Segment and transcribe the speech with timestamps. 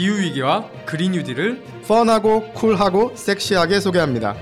[0.00, 4.34] 기후위기와 그린 뉴딜을 펀하고 쿨하고 섹시하게 소개합니다.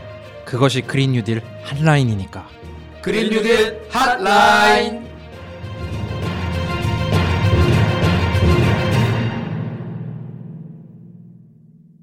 [0.44, 2.46] 그것이 그린 뉴딜 핫라인이니까.
[3.02, 5.08] 그린 뉴딜 핫라인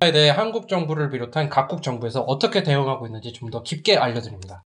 [0.02, 4.66] 에 대해 한국 정부를 비롯한 각국 정부에서 어떻게 대응하고 있는지 좀 더 깊게 알려드립니다.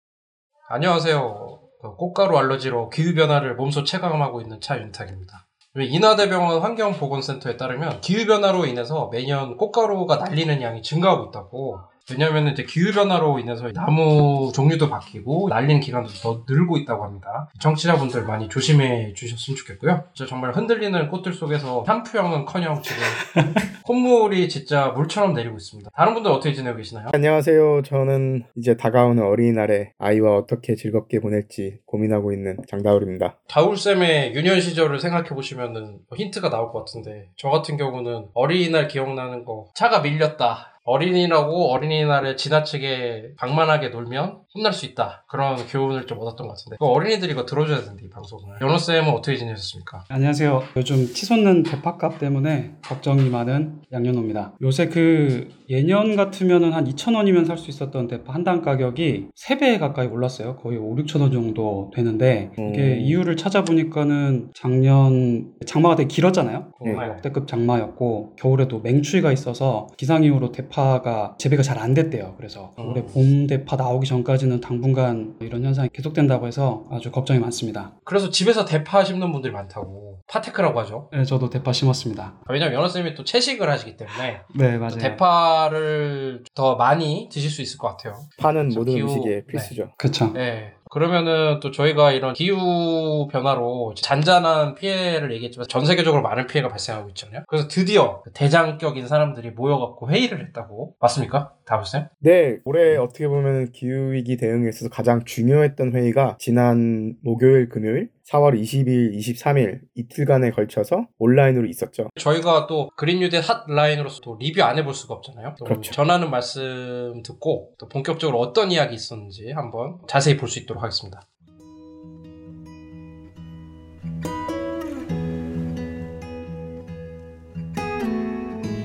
[0.67, 1.59] 안녕하세요.
[1.83, 5.45] 그 꽃가루 알러지로 기후변화를 몸소 체감하고 있는 차윤탁입니다.
[5.85, 11.79] 인하대병원 환경보건센터에 따르면 기후변화로 인해서 매년 꽃가루가 날리는 양이 증가하고 있다고
[12.11, 17.49] 왜냐하면 이제 기후 변화로 인해서 나무 종류도 바뀌고 날리는 기간도 더 늘고 있다고 합니다.
[17.59, 20.03] 청취자분들 많이 조심해 주셨으면 좋겠고요.
[20.13, 23.03] 저 정말 흔들리는 꽃들 속에서 샴푸형은커녕 지금
[23.83, 25.89] 콧물이 진짜 물처럼 내리고 있습니다.
[25.95, 27.09] 다른 분들 어떻게 지내고 계시나요?
[27.13, 27.81] 안녕하세요.
[27.83, 33.39] 저는 이제 다가오는 어린이날에 아이와 어떻게 즐겁게 보낼지 고민하고 있는 장다울입니다.
[33.47, 39.67] 다울쌤의 유년 시절을 생각해 보시면은 힌트가 나올 것 같은데 저 같은 경우는 어린이날 기억나는 거
[39.75, 40.78] 차가 밀렸다.
[40.93, 45.23] 어린이라고 어린이날에 지나치게 방만하게 놀면 혼날 수 있다.
[45.29, 46.77] 그런 교훈을 좀 얻었던 것 같은데.
[46.79, 48.55] 어린이들이 이거 들어줘야 되는데, 이 방송을.
[48.59, 50.05] 연호쌤은 어떻게 지내셨습니까?
[50.09, 50.63] 안녕하세요.
[50.77, 54.55] 요즘 치솟는 대파값 때문에 걱정이 많은 양현호입니다.
[54.63, 60.07] 요새 그 예년 같으면은 한 2,000원이면 살 수 있었던 대파 한 단 가격이 3배 가까이
[60.07, 60.55] 올랐어요.
[60.55, 62.61] 거의 5, 6,000원 정도 되는데 이게
[62.95, 62.99] 음.
[63.01, 66.68] 이유를 찾아보니까는 작년 장마가 되게 길었잖아요.
[66.85, 66.93] 네.
[66.93, 72.33] 역대급 장마였고 겨울에도 맹추위가 있어서 기상 이후로 대파가 재배가 잘 안 됐대요.
[72.35, 72.89] 그래서 음.
[72.89, 77.93] 올해 봄 대파 나오기 전까지 전까지는 당분간 이런 현상이 계속된다고 해서 아주 걱정이 많습니다.
[78.05, 81.09] 그래서 집에서 대파 심는 분들이 많다고 파테크라고 하죠.
[81.11, 82.35] 네, 저도 대파 심었습니다.
[82.49, 84.97] 왜냐면 연어 쌤이 또 채식을 하시기 때문에 네, 맞아요.
[84.97, 88.15] 대파를 더 많이 드실 수 있을 것 같아요.
[88.39, 89.07] 파는 모든 기후...
[89.07, 89.83] 음식에 필수죠.
[89.83, 89.91] 네.
[89.97, 90.33] 그렇죠.
[90.33, 90.73] 네.
[90.89, 97.43] 그러면은 또 저희가 이런 기후 변화로 잔잔한 피해를 얘기했지만 전 세계적으로 많은 피해가 발생하고 있잖아요.
[97.47, 101.53] 그래서 드디어 대장격인 사람들이 모여갖고 회의를 했다고 맞습니까?
[101.65, 102.07] 다보쌤?
[102.19, 108.59] 네, 올해 어떻게 보면 기후 위기 대응에 있어서 가장 중요했던 회의가 지난 목요일, 금요일 4월
[108.61, 112.09] 20일, 23일 이틀간에 걸쳐서 온라인으로 있었죠.
[112.19, 115.55] 저희가 또 그린뉴딜 핫라인으로서 또 리뷰 안 해볼 수가 없잖아요.
[115.65, 115.91] 그렇죠.
[115.91, 121.21] 전하는 말씀 듣고 또 본격적으로 어떤 이야기 있었는지 한번 자세히 볼 수 있도록 하겠습니다.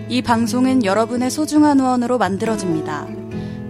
[0.09, 3.24] 이 방송은 여러분의 소중한 후원으로 만들어집니다.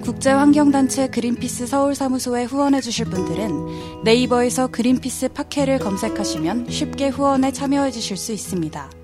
[0.04, 8.32] 국제환경단체 그린피스 서울사무소에 후원해 주실 분들은 네이버에서 그린피스 팟캐를 검색하시면 쉽게 후원에 참여해 주실 수
[8.32, 9.03] 있습니다.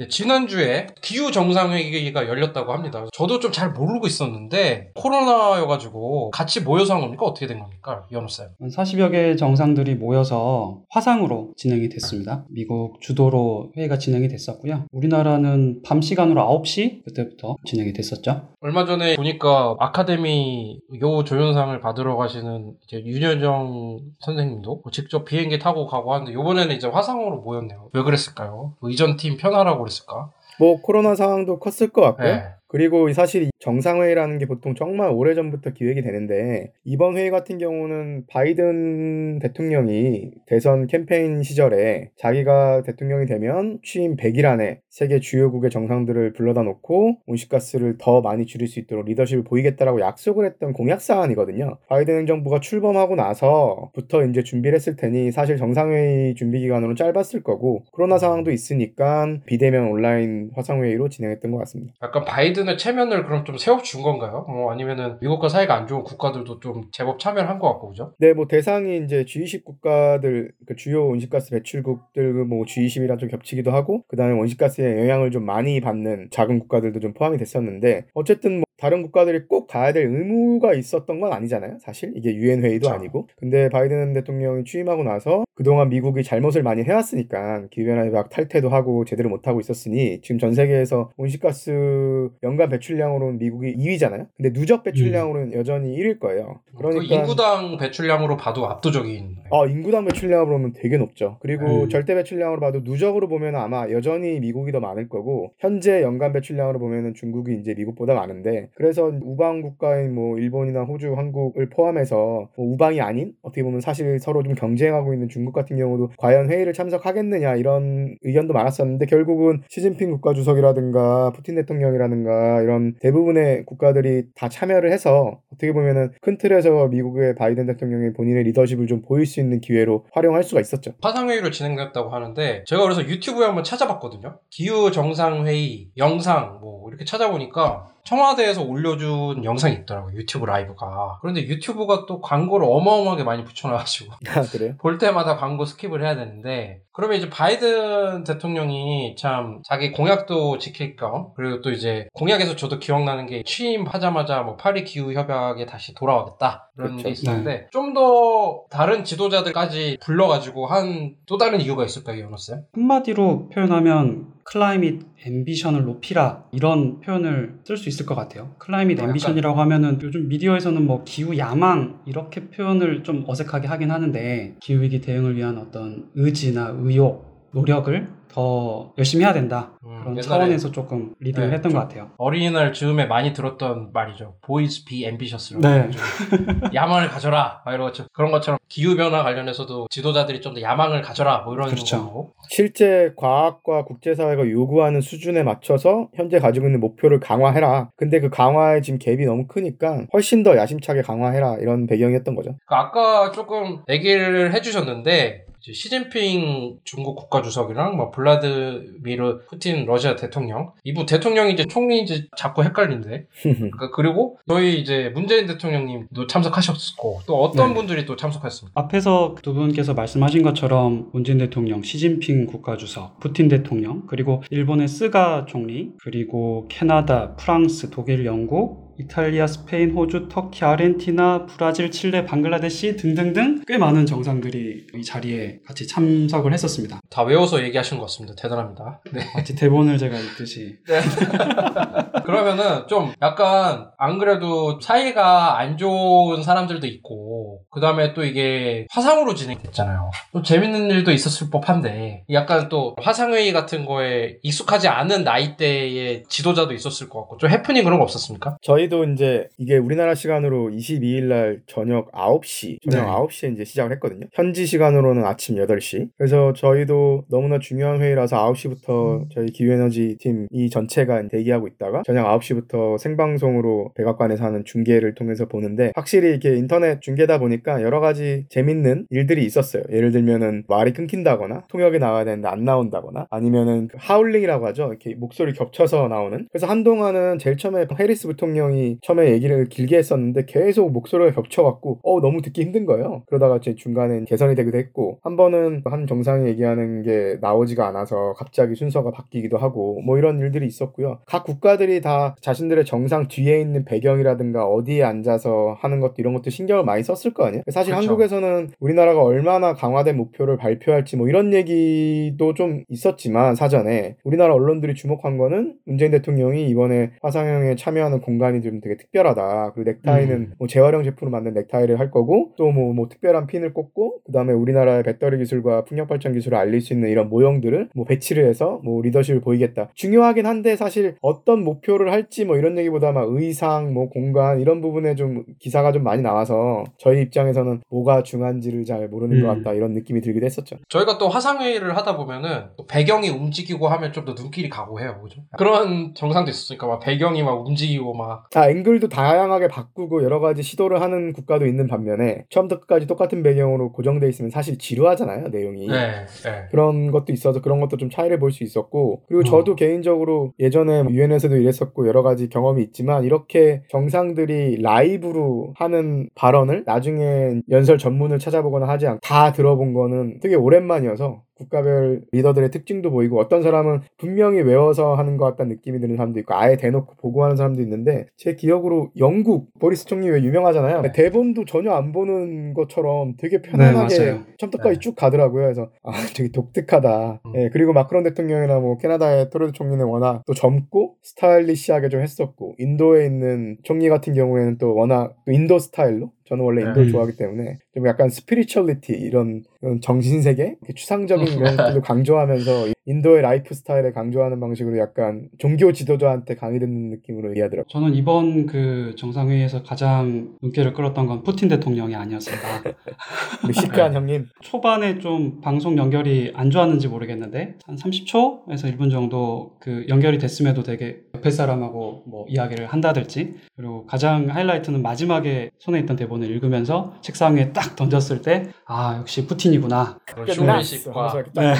[0.00, 3.04] 네, 지난주에 기후 정상회의가 열렸다고 합니다.
[3.12, 7.26] 저도 좀 잘 모르고 있었는데 코로나여가지고 같이 모여서 한 겁니까?
[7.26, 8.06] 어떻게 된 겁니까?
[8.10, 8.46] 이현우쌤.
[8.62, 12.44] 40여 개 정상들이 모여서 화상으로 진행이 됐습니다.
[12.48, 14.84] 미국 주도로 회의가 진행이 됐었고요.
[14.92, 18.48] 우리나라는 밤 시간으로 9시 그때부터 진행이 됐었죠.
[18.60, 26.14] 얼마 전에 보니까 아카데미 요 조연상을 받으러 가시는 이제 윤여정 선생님도 직접 비행기 타고 가고
[26.14, 27.90] 하는데 이번에는 이제 화상으로 모였네요.
[27.92, 28.74] 왜 그랬을까요?
[28.80, 30.30] 뭐 이전 팀 편하라고 그랬을까?
[30.58, 32.26] 뭐 코로나 상황도 컸을 것 같고요.
[32.26, 32.54] 네.
[32.70, 40.30] 그리고 사실 정상회의라는 게 보통 정말 오래전부터 기획이 되는데 이번 회의 같은 경우는 바이든 대통령이
[40.46, 47.96] 대선 캠페인 시절에 자기가 대통령이 되면 취임 100일 안에 세계 주요국의 정상들을 불러다 놓고 온실가스를
[47.98, 51.78] 더 많이 줄일 수 있도록 리더십을 보이겠다라고 약속을 했던 공약 사안이거든요.
[51.88, 58.16] 바이든 정부가 출범하고 나서부터 이제 준비를 했을 테니 사실 정상회의 준비 기간으로는 짧았을 거고 코로나
[58.18, 61.94] 상황도 있으니까 비대면 온라인 화상회의로 진행했던 것 같습니다.
[62.02, 64.44] 약간 바이든 바이든의 체면을 그럼 좀 세워준 건가요?
[64.48, 68.14] 뭐 아니면은 미국과 사이가 안 좋은 국가들도 좀 제법 참여를 한 것 같고 그죠?
[68.18, 74.04] 네, 뭐 대상이 이제 G20 국가들 그 주요 온실가스 배출국들 뭐 G20이랑 좀 겹치기도 하고
[74.08, 79.46] 그다음에 온실가스의 영향을 좀 많이 받는 작은 국가들도 좀 포함이 됐었는데 어쨌든 뭐 다른 국가들이
[79.46, 81.76] 꼭 가야 될 의무가 있었던 건 아니잖아요.
[81.80, 82.94] 사실 이게 유엔 회의도 그렇죠.
[82.94, 83.28] 아니고.
[83.36, 89.28] 근데 바이든 대통령이 취임하고 나서 그동안 미국이 잘못을 많이 해왔으니까 기후변화 막 탈퇴도 하고 제대로
[89.28, 94.28] 못 하고 있었으니 지금 전 세계에서 온실가스 연간 배출량으로는 미국이 2위잖아요.
[94.38, 95.58] 근데 누적 배출량으로는 음.
[95.58, 96.60] 여전히 1위일 거예요.
[96.78, 99.36] 그러니까 그 인구당 배출량으로 봐도 압도적인.
[99.50, 101.36] 아 인구당 배출량으로 보면 되게 높죠.
[101.40, 101.88] 그리고 음.
[101.90, 107.12] 절대 배출량으로 봐도 누적으로 보면 아마 여전히 미국이 더 많을 거고 현재 연간 배출량으로 보면은
[107.12, 113.32] 중국이 이제 미국보다 많은데 그래서 우방 국가인 뭐 일본이나 호주, 한국을 포함해서 뭐 우방이 아닌
[113.42, 118.52] 어떻게 보면 사실 서로 좀 경쟁하고 있는 중국 같은 경우도 과연 회의를 참석하겠느냐 이런 의견도
[118.52, 126.10] 많았었는데 결국은 시진핑 국가 주석이라든가 푸틴 대통령이라든가 이런 대부분의 국가들이 다 참여를 해서 어떻게 보면은
[126.20, 130.92] 큰 틀에서 미국의 바이든 대통령이 본인의 리더십을 좀 보일 수 있는 기회로 활용할 수가 있었죠.
[131.02, 134.38] 화상회의로 진행됐다고 하는데 제가 그래서 유튜브에 한번 찾아봤거든요.
[134.50, 140.14] 기후 정상회의 영상 뭐 이렇게 찾아보니까 청와대에서 올려준 영상이 있더라고요.
[140.14, 141.18] 유튜브 라이브가.
[141.20, 144.74] 그런데 유튜브가 또 광고를 어마어마하게 많이 붙여놔가지고 아 그래요?
[144.78, 151.28] 볼 때마다 광고 skip을 해야 되는데 그러면 이제 바이든 대통령이 참 자기 공약도 지킬 겸
[151.36, 156.96] 그리고 또 이제 공약에서 저도 기억나는 게 취임하자마자 뭐 파리 기후 협약에 다시 돌아오겠다 그런
[156.96, 157.08] 그쵸.
[157.08, 162.62] 게 있었는데 좀더 다른 지도자들까지 불러가지고 한 또 다른 이유가 있을까요, 연호 쌤?
[162.72, 168.52] 한마디로 표현하면 climate ambition을 높이라 이런 표현을 쓸 수 있을 것 같아요.
[168.58, 174.56] climate 어, ambition이라고 하면은 요즘 미디어에서는 뭐 기후 야망 이렇게 표현을 좀 어색하게 하긴 하는데
[174.60, 179.72] 기후 위기 대응을 위한 어떤 의지나 의욕, 노력을 더 열심히 해야 된다.
[179.84, 182.10] 음, 그런 차원에서 조금 leading을 네, 했던 좀- 것 같아요.
[182.16, 184.36] 어린이날 즈음에 많이 들었던 말이죠.
[184.46, 185.66] Boys be ambitious라고.
[185.66, 185.90] 네.
[185.90, 187.62] 좀 야망을 가져라.
[187.64, 191.38] 막 이런 것처럼 그런 것처럼 기후 변화 관련해서도 지도자들이 좀 더 야망을 가져라.
[191.38, 192.04] 뭐 이런 그렇죠.
[192.04, 192.30] 거고.
[192.48, 197.90] 실제 과학과 국제사회가 요구하는 수준에 맞춰서 현재 가지고 있는 목표를 강화해라.
[197.96, 201.56] 근데 그 강화에 지금 갭이 너무 크니까 훨씬 더 야심차게 강화해라.
[201.60, 202.52] 이런 배경이었던 거죠.
[202.64, 211.52] 그 아까 조금 얘기를 해주셨는데 시진핑 중국 국가주석이랑 뭐 블라드미르 푸틴 러시아 대통령 이분 대통령이
[211.52, 217.74] 이제 총리인지 자꾸 헷갈린데 그러니까 그리고 저희 이제 문재인 대통령님도 참석하셨고 또 어떤 네.
[217.74, 218.80] 분들이 또 참석했습니까?
[218.80, 225.90] 앞에서 두 분께서 말씀하신 것처럼 문재인 대통령, 시진핑 국가주석, 푸틴 대통령, 그리고 일본의 스가 총리,
[226.00, 233.78] 그리고 캐나다, 프랑스, 독일, 영국, 이탈리아, 스페인, 호주, 터키, 아르헨티나, 브라질, 칠레, 방글라데시 등등등 꽤
[233.78, 237.00] 많은 정상들이 이 자리에 같이 참석을 했었습니다.
[237.08, 238.34] 다 외워서 얘기하신 것 같습니다.
[238.36, 239.00] 대단합니다.
[239.12, 239.20] 네.
[239.34, 240.76] 마치 대본을 제가 읽듯이
[242.30, 249.34] 그러면은 좀 약간 안 그래도 사이가 안 좋은 사람들도 있고 그 다음에 또 이게 화상으로
[249.34, 250.10] 진행됐잖아요.
[250.32, 257.08] 또 재밌는 일도 있었을 법한데 약간 또 화상회의 같은 거에 익숙하지 않은 나이대의 지도자도 있었을
[257.08, 258.56] 것 같고 좀 해프닝 그런 거 없었습니까?
[258.62, 263.10] 저희도 이제 이게 우리나라 시간으로 22일 날 저녁 9시, 저녁 네.
[263.12, 264.26] 9시에 이제 시작을 했거든요.
[264.32, 266.08] 현지 시간으로는 아침 8시.
[266.16, 272.98] 그래서 저희도 너무나 중요한 회의라서 9시부터 저희 기후에너지 팀 이 전체가 대기하고 있다가 저녁 9시부터
[272.98, 279.44] 생방송으로 백악관에서 하는 중계를 통해서 보는데 확실히 이렇게 인터넷 중계다 보니까 여러 가지 재밌는 일들이
[279.44, 279.82] 있었어요.
[279.90, 284.88] 예를 들면은 말이 끊긴다거나 통역이 나와야 되는데 안 나온다거나 아니면은 그 하울링이라고 하죠.
[284.88, 286.46] 이렇게 목소리 겹쳐서 나오는.
[286.50, 292.42] 그래서 한동안은 제일 처음에 해리스 부통령이 처음에 얘기를 길게 했었는데 계속 목소리가 겹쳐갖고 어 너무
[292.42, 293.22] 듣기 힘든 거예요.
[293.26, 298.74] 그러다가 이제 중간에 개선이 되기도 했고 한 번은 한 정상이 얘기하는 게 나오지가 않아서 갑자기
[298.74, 301.20] 순서가 바뀌기도 하고 뭐 이런 일들이 있었고요.
[301.26, 302.09] 각 국가들이 다
[302.40, 307.44] 자신들의 정상 뒤에 있는 배경이라든가 어디에 앉아서 하는 것도 이런 것도 신경을 많이 썼을 거
[307.44, 307.62] 아니에요.
[307.70, 308.08] 사실 그렇죠.
[308.08, 315.38] 한국에서는 우리나라가 얼마나 강화된 목표를 발표할지 뭐 이런 얘기도 좀 있었지만 사전에 우리나라 언론들이 주목한
[315.38, 319.72] 거는 문재인 대통령이 이번에 화상형에 참여하는 공간이 좀 되게 특별하다.
[319.74, 320.52] 그리고 넥타이는 음.
[320.58, 325.38] 뭐 재활용 제품으로 만든 넥타이를 할 거고 또뭐 뭐 특별한 핀을 꽂고 그다음에 우리나라의 배터리
[325.38, 329.90] 기술과 풍력 발전 기술을 알릴 수 있는 이런 모형들을 뭐 배치를 해서 뭐 리더십을 보이겠다.
[329.94, 335.14] 중요하긴 한데 사실 어떤 목표를 할지 뭐 이런 얘기보다 막 의상 뭐 공간 이런 부분에
[335.16, 339.62] 좀 기사가 좀 많이 나와서 저희 입장에서는 뭐가 중요한지를 잘 모르는 것 음.
[339.64, 340.76] 같다 이런 느낌이 들기도 했었죠.
[340.88, 345.18] 저희가 또 화상 회의를 하다 보면은 또 배경이 움직이고 하면 좀 더 눈길이 가고 해요.
[345.22, 345.40] 그죠?
[345.56, 351.00] 그런 정상도 있었으니까 막 배경이 막 움직이고 막 아, 앵글도 다양하게 바꾸고 여러 가지 시도를
[351.00, 355.86] 하는 국가도 있는 반면에 처음부터 끝까지 똑같은 배경으로 고정돼 있으면 사실 지루하잖아요, 내용이.
[355.88, 356.66] 네, 네.
[356.70, 359.44] 그런 것도 있어서 그런 것도 좀 차이를 볼 수 있었고 그리고 어.
[359.44, 366.84] 저도 개인적으로 예전에 유엔에서도 일했었 고 여러 가지 경험이 있지만 이렇게 정상들이 라이브로 하는 발언을
[366.86, 373.38] 나중에 연설 전문을 찾아보거나 하지 않고 다 들어본 거는 되게 오랜만이어서 국가별 리더들의 특징도 보이고
[373.38, 377.82] 어떤 사람은 분명히 외워서 하는 것 같다는 느낌이 드는 사람도 있고 아예 대놓고 보고하는 사람도
[377.82, 381.12] 있는데 제 기억으로 영국 보리스 총리 왜 유명하잖아요 네.
[381.12, 384.40] 대본도 전혀 안 보는 것처럼 되게 편안하게 네.
[384.58, 385.00] 처음부터까지 네.
[385.00, 387.52] 쭉 가더라고요 그래서 아 되게 독특하다 음.
[387.56, 393.26] 예, 그리고 마크롱 대통령이나 뭐 캐나다의 트뤼도 총리는 워낙 또 젊고 스타일리시하게 좀 했었고 인도에
[393.26, 397.12] 있는 총리 같은 경우에는 또 워낙 또 인도 스타일로 저는 원래 인도를 네.
[397.12, 403.42] 좋아하기 때문에 좀 약간 spirituality 이런, 이런 정신 세계 이렇게 추상적인 그런 것들도 강조하면서 인도의
[403.42, 407.86] 라이프 스타일을 강조하는 방식으로 약간 종교 지도자한테 강의듣는 느낌으로 이해하더라고요.
[407.88, 412.82] 저는 이번 그 정상회의에서 가장 눈길을 끌었던 건 푸틴 대통령이 아니었을까.
[413.64, 420.04] 우리 시크한 형님 초반에 좀 방송 연결이 안 좋았는지 모르겠는데 한 30초에서 1분 정도 그
[420.08, 426.39] 연결이 됐음에도 되게 옆에 사람하고 뭐 이야기를 한다든지 그리고 가장 하이라이트는 마지막에 손에 있던 대본
[426.42, 430.18] 을 읽으면서 책상 위에 딱 던졌을 때 아 역시 푸틴이구나.
[430.52, 431.74] 쇼맨십과 네.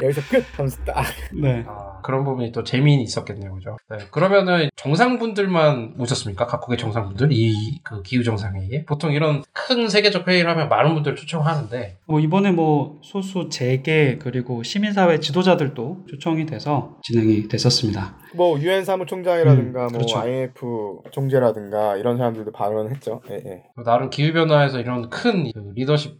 [0.00, 1.64] 여기서 끝 하면서 딱 네.
[1.66, 3.76] 아, 그런 부분이 또 재미는 있었겠네요, 그죠?
[3.90, 6.46] 네, 그러면은 정상분들만 오셨습니까?
[6.46, 11.96] 각국의 정상분들 이 그 기후 정상회의에 보통 이런 큰 세계적 회의를 하면 많은 분들 초청하는데
[12.06, 18.16] 뭐 이번에 뭐 소수 재계 그리고 시민사회 지도자들도 초청이 돼서 진행이 됐었습니다.
[18.34, 20.16] 뭐 유엔 사무총장이라든가 음, 그렇죠.
[20.18, 23.22] 뭐 IMF 총재라든가 이런 사람들도 발언했죠.
[23.30, 23.62] 예, 예.
[23.84, 26.19] 나름 기후 변화에서 이런 큰 그 리더십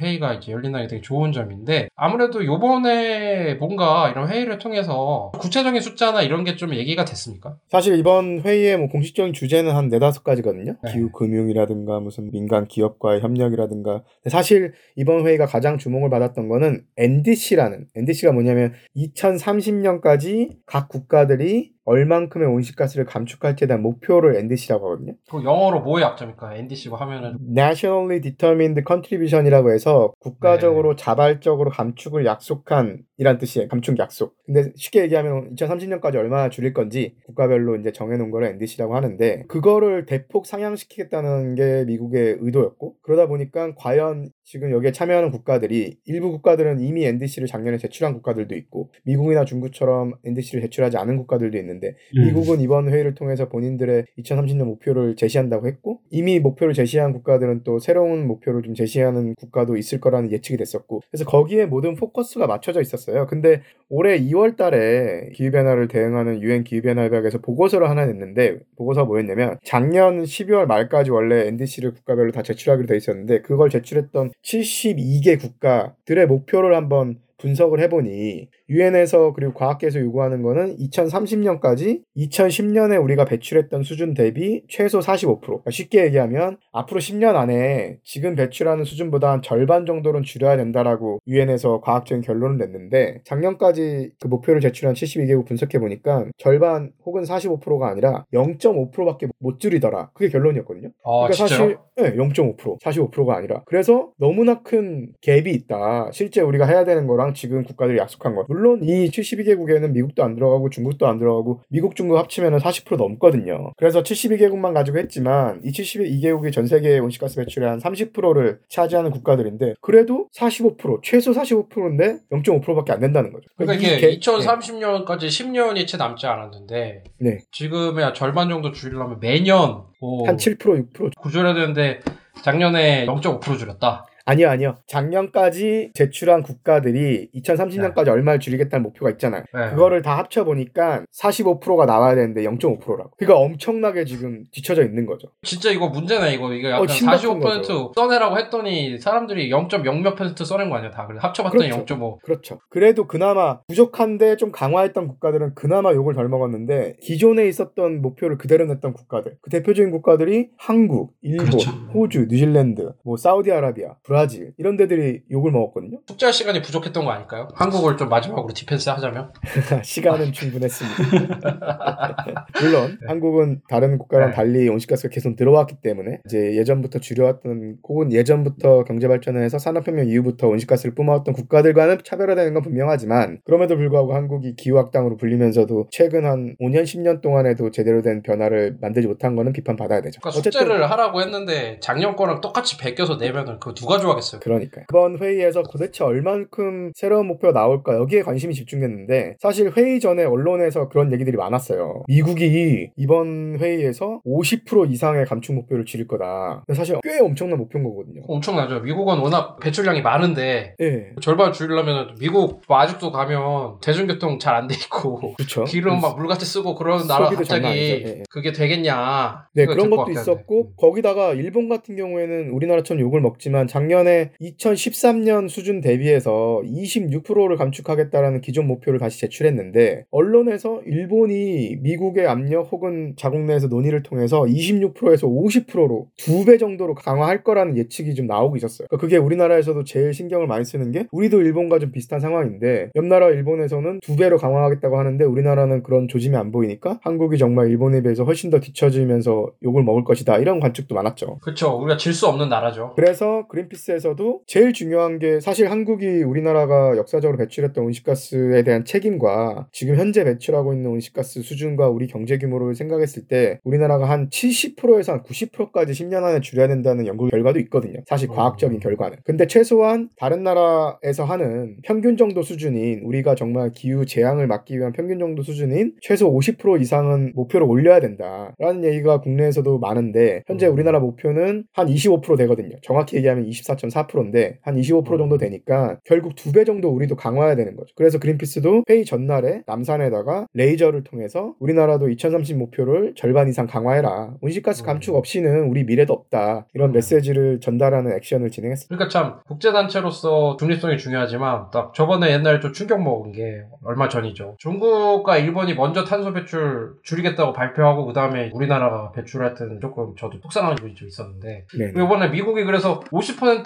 [0.00, 6.22] 회의가 이제 열린다는 게 되게 좋은 점인데 아무래도 요번에 뭔가 이런 회의를 통해서 구체적인 숫자나
[6.22, 7.56] 이런 게 좀 얘기가 됐습니까?
[7.70, 10.76] 사실 이번 회의의 뭐 공식적인 주제는 한 네다섯 가지거든요.
[10.84, 10.92] 네.
[10.92, 14.02] 기후 금융이라든가 무슨 민간 기업과의 협력이라든가.
[14.28, 23.04] 사실 이번 회의가 가장 주목을 받았던 거는 NDC라는 NDC가 뭐냐면 2030년까지 각 국가들이 얼만큼의 온실가스를
[23.06, 25.14] 감축할지에 대한 목표를 NDC라고 하거든요.
[25.28, 26.54] 그 영어로 뭐의 약자입니까?
[26.54, 29.81] NDC고 하면은 Nationally Determined Contribution이라고 해서
[30.20, 31.02] 국가적으로 네.
[31.02, 33.68] 자발적으로 감축을 약속한 이란 뜻이에요.
[33.68, 34.36] 감축 약속.
[34.44, 40.46] 근데 쉽게 얘기하면 2030년까지 얼마나 줄일 건지 국가별로 이제 정해놓은 거를 NDC라고 하는데 그거를 대폭
[40.46, 47.46] 상향시키겠다는 게 미국의 의도였고 그러다 보니까 과연 지금 여기에 참여하는 국가들이 일부 국가들은 이미 NDC를
[47.48, 52.26] 작년에 제출한 국가들도 있고 미국이나 중국처럼 NDC를 제출하지 않은 국가들도 있는데 음.
[52.26, 58.26] 미국은 이번 회의를 통해서 본인들의 2030년 목표를 제시한다고 했고 이미 목표를 제시한 국가들은 또 새로운
[58.26, 63.26] 목표를 좀 제시하는 국가도 있을 거라는 예측이 됐었고 그래서 거기에 모든 포커스가 맞춰져 있었어요.
[63.28, 70.24] 근데 올해 2월 달에 기후변화를 대응하는 유엔 기후변화 협약에서 보고서를 하나 냈는데 보고서가 뭐였냐면 작년
[70.24, 77.20] 12월 말까지 원래 NDC를 국가별로 다 제출하기로 돼 있었는데 그걸 제출했던 72개 국가들의 목표를 한번
[77.38, 85.40] 분석을 해보니 유엔에서 그리고 과학계에서 요구하는 거는 2030년까지 2010년에 우리가 배출했던 수준 대비 최소 45%.
[85.40, 91.80] 그러니까 쉽게 얘기하면 앞으로 10년 안에 지금 배출하는 수준보다 한 절반 정도는 줄여야 된다라고 유엔에서
[91.82, 99.28] 과학적인 결론을 냈는데 작년까지 그 목표를 제출한 72개국 분석해 보니까 절반 혹은 45%가 아니라 0.5%밖에
[99.38, 100.10] 못 줄이더라.
[100.14, 100.88] 그게 결론이었거든요.
[101.04, 101.58] 아 그러니까 진짜요?
[101.58, 107.34] 사실 네, 0.5% 45%가 아니라 그래서 너무나 큰 갭이 있다 실제 우리가 해야 되는 거랑
[107.34, 112.18] 지금 국가들이 약속한 거 물론 이 72개국에는 미국도 안 들어가고 중국도 안 들어가고 미국 중국
[112.18, 118.60] 합치면 40% 넘거든요 그래서 72개국만 가지고 했지만 이 72개국이 전 세계 온실가스 배출의 한 30%를
[118.68, 125.26] 차지하는 국가들인데 그래도 45% 최소 45%인데 0.5%밖에 안 된다는 거죠 그러니까 이 이게 갭- 2030년까지
[125.26, 127.38] 10년이 채 남지 않았는데 네.
[127.50, 132.00] 지금의 절반 정도 줄이려면 매년 뭐한7% 6% 구조해야 되는데
[132.42, 134.06] 작년에 0.5% 줄였다.
[134.24, 134.76] 아니요, 아니요.
[134.86, 139.44] 작년까지 제출한 국가들이 2030년까지 얼마를 줄이겠다는 목표가 있잖아요.
[139.54, 139.70] 네.
[139.70, 143.10] 그거를 다 합쳐보니까 45%가 나와야 되는데 0.5%라고.
[143.16, 145.28] 그러니까 엄청나게 지금 뒤쳐져 있는 거죠.
[145.42, 147.92] 진짜 이거 문제네 이거 이거 약간 어, 심각한 45% 거죠.
[147.94, 151.96] 써내라고 했더니 사람들이 0.0몇 퍼센트 써낸 거 아니야 다 그래 합쳐봤더니 그렇죠.
[151.96, 152.58] 0.5 그렇죠.
[152.68, 158.92] 그래도 그나마 부족한데 좀 강화했던 국가들은 그나마 욕을 덜 먹었는데 기존에 있었던 목표를 그대로 냈던
[158.92, 159.36] 국가들.
[159.40, 161.70] 그 대표적인 국가들이 한국, 일본, 그렇죠.
[161.94, 166.00] 호주, 뉴질랜드, 뭐 사우디아라비아, 브라질 이런 데들이 욕을 먹었거든요.
[166.06, 167.48] 숙제할 시간이 부족했던 거 아닐까요?
[167.54, 169.32] 한국을 좀 마지막으로 defense 하자면
[169.82, 171.40] 시간은 충분했습니다.
[172.60, 174.36] 물론 한국은 다른 국가랑 네.
[174.36, 180.48] 달리 온실가스가 계속 들어왔기 때문에 이제 예전부터 줄여왔던 혹은 예전부터 경제 발전을 해서 산업혁명 이후부터
[180.48, 187.22] 온실가스를 뿜어왔던 국가들과는 차별화되는 건 분명하지만 그럼에도 불구하고 한국이 기후악당으로 불리면서도 최근 한 5년 10년
[187.22, 190.20] 동안에도 제대로 된 변화를 만들지 못한 거는 비판받아야 되죠.
[190.20, 194.40] 그러니까 숙제를 하라고 했는데 작년 거랑 똑같이 베껴서 내면은 그거 누가 좋아하겠어요?
[194.40, 200.88] 그러니까 이번 회의에서 도대체 얼만큼 새로운 목표가 나올까 여기에 관심이 집중됐는데 사실 회의 전에 언론에서
[200.88, 202.04] 그런 얘기들이 많았어요.
[202.08, 206.64] 미국이 이번 회의에서 50% 이상의 감축 목표를 지를 거다.
[206.74, 208.22] 사실 꽤 엄청난 목표인 거거든요.
[208.26, 208.80] 엄청나죠.
[208.80, 214.74] 미국은 워낙 배출량이 많은데 예, 절반 줄이려면 미국 뭐 아직도 가면 대중교통 잘 안 돼
[214.74, 215.64] 있고 그렇죠.
[215.64, 217.66] 기름 막 물같이 쓰고 그러는 나라 갑자기.
[217.66, 218.22] 예.
[218.30, 219.46] 그게 되겠냐?
[219.54, 220.10] 네, 그런 것도.
[220.10, 228.40] 있었고 거기다가 일본 같은 경우에는 우리나라처럼 욕을 먹지만 작년 작년에 2013년 수준 대비해서 26%를 감축하겠다라는
[228.40, 236.08] 기존 목표를 다시 제출했는데 언론에서 일본이 미국의 압력 혹은 자국 내에서 논의를 통해서 26%에서 50%로
[236.16, 238.88] 두 배 정도로 강화할 거라는 예측이 좀 나오고 있었어요.
[238.88, 243.28] 그러니까 그게 우리나라에서도 제일 신경을 많이 쓰는 게 우리도 일본과 좀 비슷한 상황인데 옆 나라
[243.28, 248.50] 일본에서는 두 배로 강화하겠다고 하는데 우리나라는 그런 조짐이 안 보이니까 한국이 정말 일본에 비해서 훨씬
[248.50, 251.38] 더 뒤처지면서 욕을 먹을 것이다 이런 관측도 많았죠.
[251.42, 251.78] 그렇죠.
[251.78, 252.92] 우리가 질 수 없는 나라죠.
[252.94, 259.96] 그래서 그린피스 에서도 제일 중요한 게 사실 한국이 우리나라가 역사적으로 배출했던 온실가스에 대한 책임과 지금
[259.96, 265.92] 현재 배출하고 있는 온실가스 수준과 우리 경제 규모를 생각했을 때 우리나라가 한 70%에서 한 90%까지
[265.92, 268.00] 10년 안에 줄여야 된다는 연구 결과도 있거든요.
[268.06, 268.34] 사실 어.
[268.34, 269.18] 과학적인 결과는.
[269.24, 275.18] 근데 최소한 다른 나라에서 하는 평균 정도 수준인 우리가 정말 기후 재앙을 막기 위한 평균
[275.18, 280.74] 정도 수준인 최소 50% 이상은 목표를 올려야 된다라는 얘기가 국내에서도 많은데 현재 음.
[280.74, 282.76] 우리나라 목표는 한 25% 되거든요.
[282.82, 287.94] 정확히 얘기하면 24.4%인데 한 25% 정도 되니까 결국 두 배 정도 우리도 강화해야 되는 거죠.
[287.96, 294.34] 그래서 그린피스도 회의 전날에 남산에다가 레이저를 통해서 우리나라도 2030 목표를 절반 이상 강화해라.
[294.42, 294.86] 온실가스 음.
[294.86, 296.66] 감축 없이는 우리 미래도 없다.
[296.74, 296.92] 이런 음.
[296.92, 298.94] 메시지를 전달하는 액션을 진행했습니다.
[298.94, 304.56] 그러니까 참 국제단체로서 중립성이 중요하지만 딱 저번에 옛날에 좀 충격 먹은 게 얼마 전이죠.
[304.58, 310.74] 중국과 일본이 먼저 탄소 배출 줄이겠다고 발표하고 그 다음에 우리나라가 배출할 때는 조금 저도 속상한
[310.74, 311.88] 부분이 좀 있었는데 네.
[311.96, 313.61] 이번에 미국이 그래서 50%